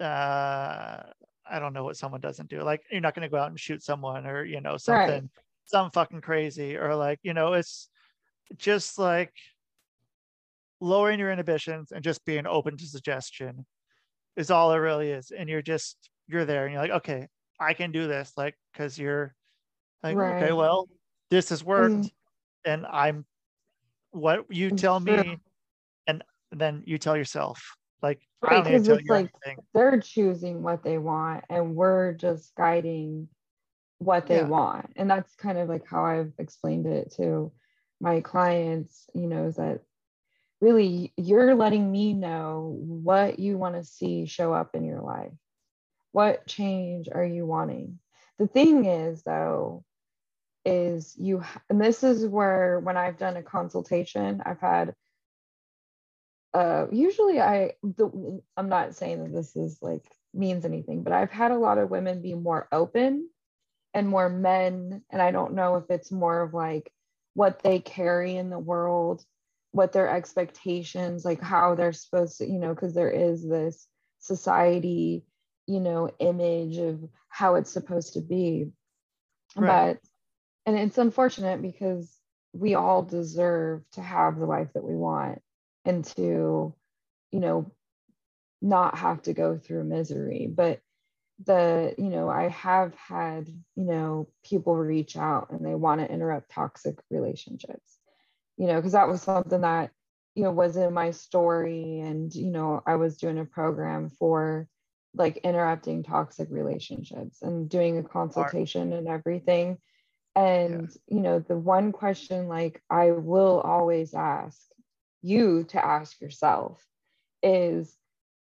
[0.00, 1.00] uh
[1.48, 3.82] i don't know what someone doesn't do like you're not gonna go out and shoot
[3.82, 5.30] someone or you know something right.
[5.64, 7.88] some fucking crazy or like you know it's
[8.56, 9.32] just like
[10.80, 13.64] lowering your inhibitions and just being open to suggestion
[14.36, 17.26] is all it really is and you're just you're there and you're like okay
[17.60, 19.34] i can do this like because you're
[20.02, 20.42] like right.
[20.42, 20.88] okay well
[21.30, 22.10] this has worked mm
[22.66, 23.24] and I'm
[24.10, 25.38] what you tell me,
[26.06, 27.76] and then you tell yourself.
[28.02, 29.64] Like right, because it's like anything.
[29.72, 33.28] they're choosing what they want, and we're just guiding
[33.98, 34.48] what they yeah.
[34.48, 37.52] want, and that's kind of like how I've explained it to
[38.00, 39.08] my clients.
[39.14, 39.80] You know, is that
[40.60, 45.32] really you're letting me know what you want to see show up in your life.
[46.12, 47.98] What change are you wanting?
[48.38, 49.84] The thing is, though,
[50.66, 54.94] is you and this is where when i've done a consultation i've had
[56.54, 60.04] uh usually i the, i'm not saying that this is like
[60.34, 63.28] means anything but i've had a lot of women be more open
[63.94, 66.92] and more men and i don't know if it's more of like
[67.34, 69.24] what they carry in the world
[69.70, 73.86] what their expectations like how they're supposed to you know because there is this
[74.18, 75.24] society
[75.66, 78.70] you know image of how it's supposed to be
[79.54, 79.98] right.
[80.00, 80.10] but
[80.66, 82.18] and it's unfortunate because
[82.52, 85.40] we all deserve to have the life that we want
[85.84, 86.74] and to
[87.30, 87.70] you know
[88.60, 90.48] not have to go through misery.
[90.52, 90.80] But
[91.44, 96.10] the you know i have had you know people reach out and they want to
[96.10, 97.98] interrupt toxic relationships
[98.56, 99.90] you know because that was something that
[100.34, 102.00] you know was in my story.
[102.00, 104.66] And you know i was doing a program for
[105.14, 109.76] like interrupting toxic relationships and doing a consultation and everything
[110.36, 111.16] and, yeah.
[111.16, 114.60] you know, the one question like I will always ask
[115.22, 116.84] you to ask yourself
[117.42, 117.96] is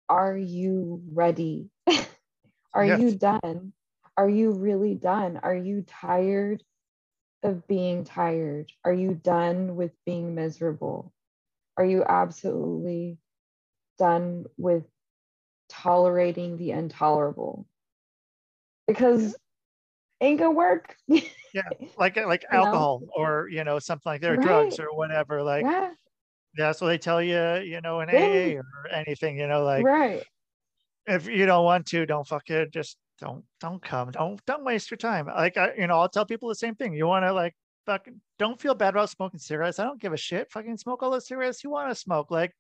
[0.08, 1.70] Are you ready?
[2.72, 3.00] are yes.
[3.00, 3.72] you done?
[4.16, 5.40] Are you really done?
[5.42, 6.62] Are you tired
[7.42, 8.70] of being tired?
[8.84, 11.12] Are you done with being miserable?
[11.76, 13.18] Are you absolutely
[13.98, 14.84] done with
[15.68, 17.66] tolerating the intolerable?
[18.86, 19.34] Because
[20.22, 20.96] ain't gonna work.
[21.06, 21.62] yeah,
[21.98, 23.08] like uh, like alcohol know?
[23.16, 24.46] or you know something like that, or right.
[24.46, 25.42] drugs or whatever.
[25.42, 25.90] Like yeah.
[26.54, 30.22] that's what they tell you, you know, in AA or anything, you know, like right.
[31.06, 32.72] If you don't want to, don't fuck it.
[32.72, 34.12] Just don't don't come.
[34.12, 35.26] Don't don't waste your time.
[35.26, 36.94] Like I, you know, I'll tell people the same thing.
[36.94, 37.54] You want to like
[37.86, 39.80] fucking don't feel bad about smoking cigarettes.
[39.80, 40.50] I don't give a shit.
[40.52, 42.30] Fucking smoke all the cigarettes you want to smoke.
[42.30, 42.52] Like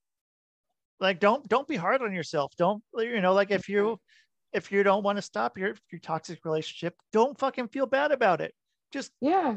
[1.02, 3.98] like don't don't be hard on yourself don't you know like if you
[4.52, 8.40] if you don't want to stop your your toxic relationship don't fucking feel bad about
[8.40, 8.54] it.
[8.92, 9.56] Just yeah.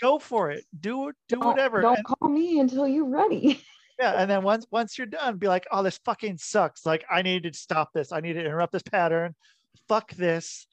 [0.00, 0.64] go for it.
[0.78, 1.80] Do it do don't, whatever.
[1.80, 3.62] don't and, call me until you're ready.
[3.98, 6.86] Yeah and then once once you're done be like oh this fucking sucks.
[6.86, 8.12] Like i need to stop this.
[8.12, 9.34] I need to interrupt this pattern.
[9.88, 10.66] Fuck this.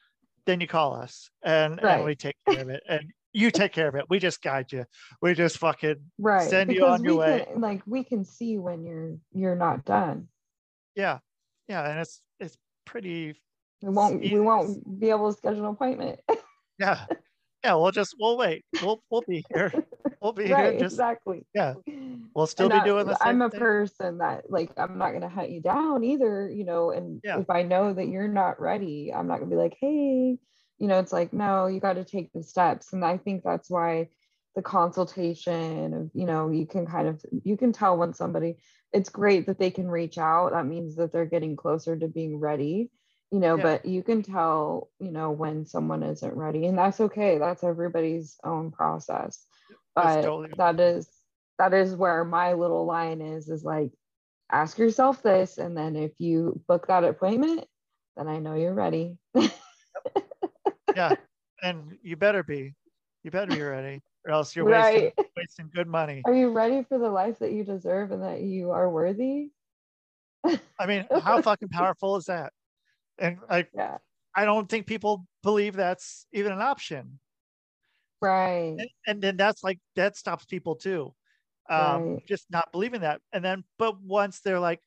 [0.46, 1.96] Then you call us and, Right.
[1.98, 2.82] and we take care of it.
[2.88, 4.06] And you take care of it.
[4.10, 4.86] We just guide you.
[5.22, 7.46] We just fucking right Send you on your way.
[7.52, 10.30] can like we can see when you're you're not done.
[10.96, 11.20] Yeah.
[11.68, 13.36] Yeah and it's it's pretty
[13.82, 16.20] we won't we won't be able to schedule an appointment.
[16.80, 17.06] Yeah.
[17.64, 18.64] Yeah we'll just we'll wait.
[18.82, 19.74] We'll we'll be here.
[20.22, 21.46] We'll be right here just exactly.
[21.54, 21.74] yeah,
[22.36, 23.60] we'll still And be I- doing the i'm a thing.
[23.60, 27.40] person that like i'm not going to hunt you down either you know and Yeah.
[27.40, 30.38] if i know that you're not ready i'm not going to be like hey
[30.80, 32.94] you know it's like no you got to take the steps.
[32.94, 34.10] And i think that's why
[34.56, 38.58] the consultation of you know you can kind of you can tell when somebody
[38.94, 40.52] it's great that they can reach out.
[40.54, 42.90] That means that they're getting closer to being ready
[43.32, 43.64] you know Yeah.
[43.64, 48.38] but you can tell you know when someone isn't ready and that's okay that's everybody's
[48.44, 49.46] own process
[49.96, 51.10] but totally- that is
[51.60, 53.92] that is where my little line is is like
[54.52, 57.66] ask yourself this and then if you book that appointment
[58.16, 59.18] then i know you're ready.
[60.96, 61.16] Yeah
[61.62, 62.74] and you better be
[63.24, 65.14] you better be ready or else you're right.
[65.14, 66.24] wasting wasting good money.
[66.26, 69.52] Are you ready for the life that you deserve and that you are worthy?
[70.80, 72.52] I mean how fucking powerful is that
[73.20, 73.98] and like yeah.
[74.36, 77.20] I don't think people believe that's even an option.
[78.22, 78.76] Right.
[78.80, 81.14] And, and then that's like that stops people too
[81.70, 82.26] um Right.
[82.28, 83.22] just not believing that.
[83.34, 84.82] And then but once they're like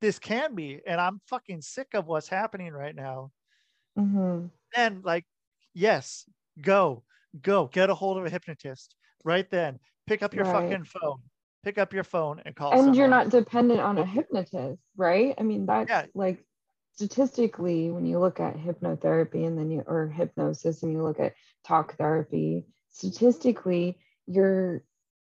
[0.00, 3.32] this can be and i'm fucking sick of what's happening right now.
[3.96, 5.24] Hmm then like
[5.74, 6.28] yes
[6.60, 7.02] go
[7.40, 8.94] go get a hold of a hypnotist
[9.24, 9.78] right then.
[10.06, 10.70] Pick up your Right.
[10.70, 11.18] fucking phone.
[11.64, 15.34] Pick up your phone and call and you're not dependent on a hypnotist right?
[15.38, 16.06] I mean that's Yeah.
[16.14, 16.44] like
[16.98, 21.34] statistically when you look at hypnotherapy and then you or hypnosis and you look at
[21.64, 23.96] talk therapy statistically
[24.26, 24.82] your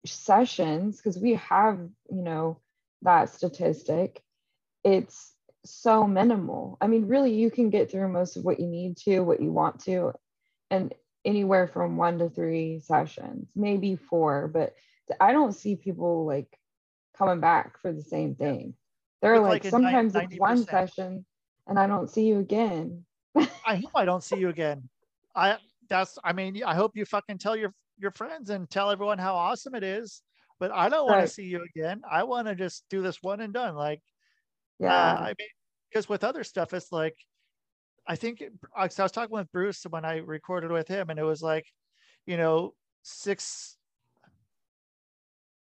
[0.05, 1.77] sessions because we have
[2.09, 2.57] you know
[3.01, 4.23] that statistic
[4.85, 5.33] it's
[5.65, 6.77] so minimal.
[6.79, 9.51] I mean really you can get through most of what you need to what you
[9.51, 10.13] want to
[10.71, 10.93] and
[11.25, 14.73] anywhere from one to three sessions maybe four but
[15.19, 16.47] i don't see people like
[17.17, 18.73] coming back for the same thing.
[19.21, 21.25] They're like, like, sometimes it's one session
[21.67, 23.05] and i don't see you again.
[23.65, 24.89] I hope i don't see you again.
[25.35, 25.57] I
[25.89, 29.35] that's i mean i hope you fucking tell your your friends and tell everyone how
[29.35, 30.21] awesome it is
[30.59, 31.27] but i don't want Right.
[31.27, 32.01] to see you again.
[32.09, 34.01] I want to just do this one and done like
[34.79, 34.93] yeah.
[34.93, 35.47] Uh, I mean,
[35.89, 37.15] because with other stuff, it's like,
[38.05, 41.23] I think it- I was talking with Bruce when I recorded with him, and it
[41.23, 41.65] was like,
[42.27, 43.77] you know, six,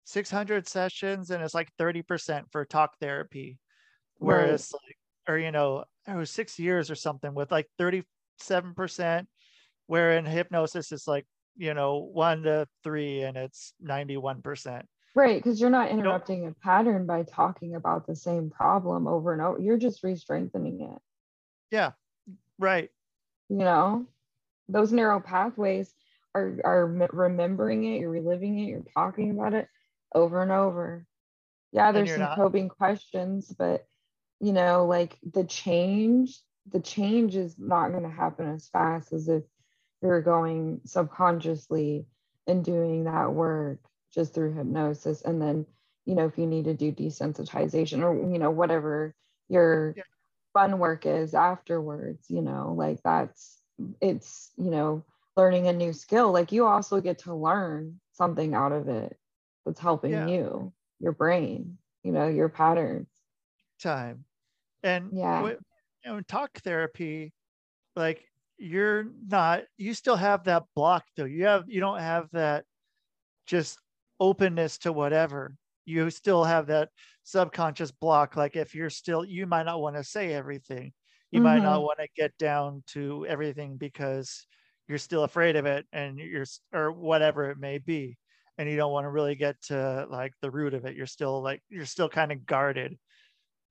[0.03, 3.57] 600 sessions, and it's like 30% for talk therapy.
[4.19, 4.97] Whereas, like,
[5.27, 9.25] or, you know, it was six years or something with like 37%,
[9.87, 11.25] where in hypnosis, it's like,
[11.57, 14.83] you know, one to three, and it's 91%.
[15.15, 19.41] Right, because you're not interrupting a pattern by talking about the same problem over and
[19.41, 19.59] over.
[19.59, 21.01] You're just re-strengthening it.
[21.71, 21.91] Yeah,
[22.59, 22.89] right.
[23.47, 24.05] You know,
[24.67, 25.93] those neural pathways
[26.33, 28.01] are are remembering it.
[28.01, 28.67] You're reliving it.
[28.67, 29.69] You're talking about it
[30.13, 31.05] over and over.
[31.71, 33.87] Yeah, there's some not- probing questions, but
[34.45, 36.39] you know, like the change,
[36.71, 39.43] the change is not going to happen as fast as if
[40.01, 42.05] you're going subconsciously
[42.47, 43.79] and doing that work
[44.13, 45.65] just through hypnosis and then
[46.05, 49.15] you know if you need to do desensitization or you know whatever
[49.49, 50.03] your Yeah.
[50.53, 53.61] fun work is afterwards you know like that's
[54.01, 55.03] it's you know
[55.37, 59.17] learning a new skill like you also get to learn something out of it
[59.65, 60.27] that's helping Yeah.
[60.27, 63.07] you your brain you know your patterns
[63.79, 64.25] time
[64.85, 65.47] and Yeah.
[65.47, 65.57] you
[66.05, 67.33] know in talk therapy
[67.95, 68.23] like
[68.57, 71.25] you're not you still have that block though.
[71.25, 72.65] You have you don't have that
[73.47, 73.77] just
[74.19, 75.55] openness to whatever.
[75.85, 76.89] You still have that
[77.23, 78.35] subconscious block.
[78.35, 80.93] Like if you're still you might not want to say everything.
[81.31, 81.83] You might not mm-hmm.
[81.83, 84.47] want to get down to everything because
[84.87, 88.17] you're still afraid of it and you're or whatever it may be.
[88.57, 90.95] And you don't want to really get to like the root of it.
[90.95, 92.97] You're still like you're still kind of guarded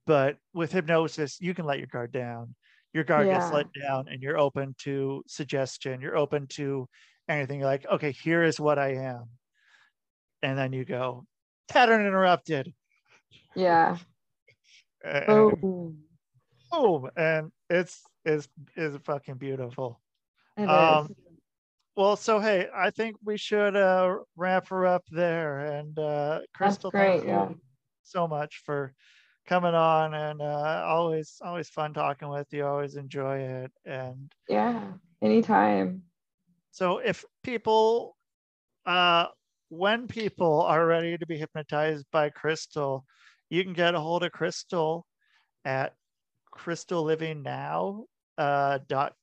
[0.06, 2.54] but with hypnosis you can let your guard down.
[2.92, 6.00] Your guard gets let down and you're open to suggestion.
[6.00, 6.88] You're open to
[7.28, 7.60] anything.
[7.60, 9.24] You're like okay here is what i am.
[10.42, 11.24] And then you go
[11.68, 12.72] pattern interrupted.
[13.54, 13.98] Yeah.
[15.06, 15.50] And oh
[16.72, 17.10] boom.
[17.14, 20.00] And it's it's is fucking beautiful.
[20.56, 20.70] It is.
[20.70, 21.14] Um,
[21.96, 25.58] well so hey i think we should uh wrap her up there.
[25.58, 27.48] And uh crystal great, thank yeah.
[27.50, 27.60] you
[28.02, 28.94] so much for
[29.46, 32.64] coming on and uh, always always fun talking with you.
[32.64, 33.72] Always enjoy it.
[33.84, 34.82] And yeah
[35.22, 36.02] anytime.
[36.70, 38.16] So if people
[38.86, 39.26] uh
[39.68, 43.04] when people are ready to be hypnotized by crystal
[43.50, 45.06] you can get a hold of crystal
[45.64, 45.94] at
[46.50, 48.04] crystal living now
[48.38, 49.14] uh dot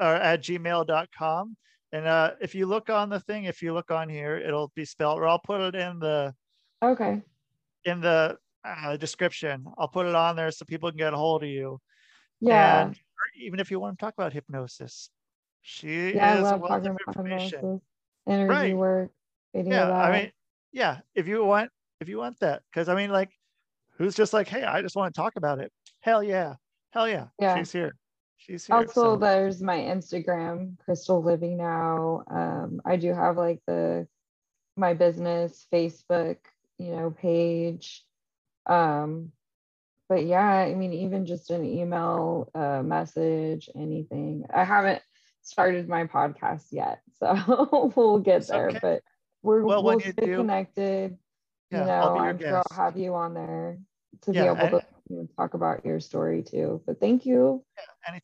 [0.00, 1.56] or at gmail.com
[1.92, 4.84] and uh if you look on the thing if you look on here it'll be
[4.84, 6.34] spelled or i'll put it in the
[6.82, 7.20] okay.
[7.84, 9.64] in the uh, description.
[9.78, 11.80] I'll put it on there so people can get a hold of you.
[12.40, 12.86] Yeah.
[12.86, 13.00] And
[13.36, 15.10] even if you want to talk about hypnosis,
[15.62, 17.58] she yeah, is I love talking of about information.
[17.58, 17.82] hypnosis,
[18.26, 18.76] energy Right.
[18.76, 19.10] work,
[19.54, 19.92] Yeah.
[19.92, 20.32] I mean,
[20.72, 21.00] yeah.
[21.14, 23.30] If you want, if you want that, because I mean, like,
[23.98, 25.72] who's just like, hey, I just want to talk about it.
[26.00, 26.54] Hell yeah,
[26.90, 27.26] hell yeah.
[27.38, 27.58] Yeah.
[27.58, 27.94] She's here.
[28.38, 28.74] She's here.
[28.76, 34.08] also so- there's my instagram crystal living now um i do have like the
[34.76, 36.38] my business facebook
[36.76, 38.04] you know page
[38.66, 39.32] um
[40.08, 45.02] but yeah i mean even just an email uh message anything i haven't
[45.42, 48.80] started my podcast yet so we'll get there okay.
[48.80, 49.02] but
[49.42, 51.16] we're well, we'll you stay do- connected
[51.70, 53.78] yeah, you know I'll be your i'm sure i'll have you on there
[54.22, 57.62] to Yeah, be able to you know, talk about your story too but thank you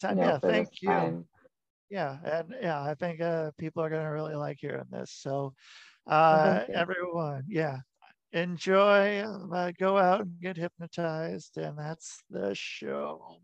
[0.07, 0.17] you Anytime.
[0.17, 1.15] know yeah, thank you.
[1.15, 1.27] time
[1.91, 5.11] Yeah, and yeah, I think uh, people are gonna really like hearing this.
[5.13, 5.55] So,
[6.07, 7.79] uh, everyone, yeah,
[8.33, 9.21] enjoy.
[9.21, 13.39] Uh, go out and get hypnotized, and that's the show.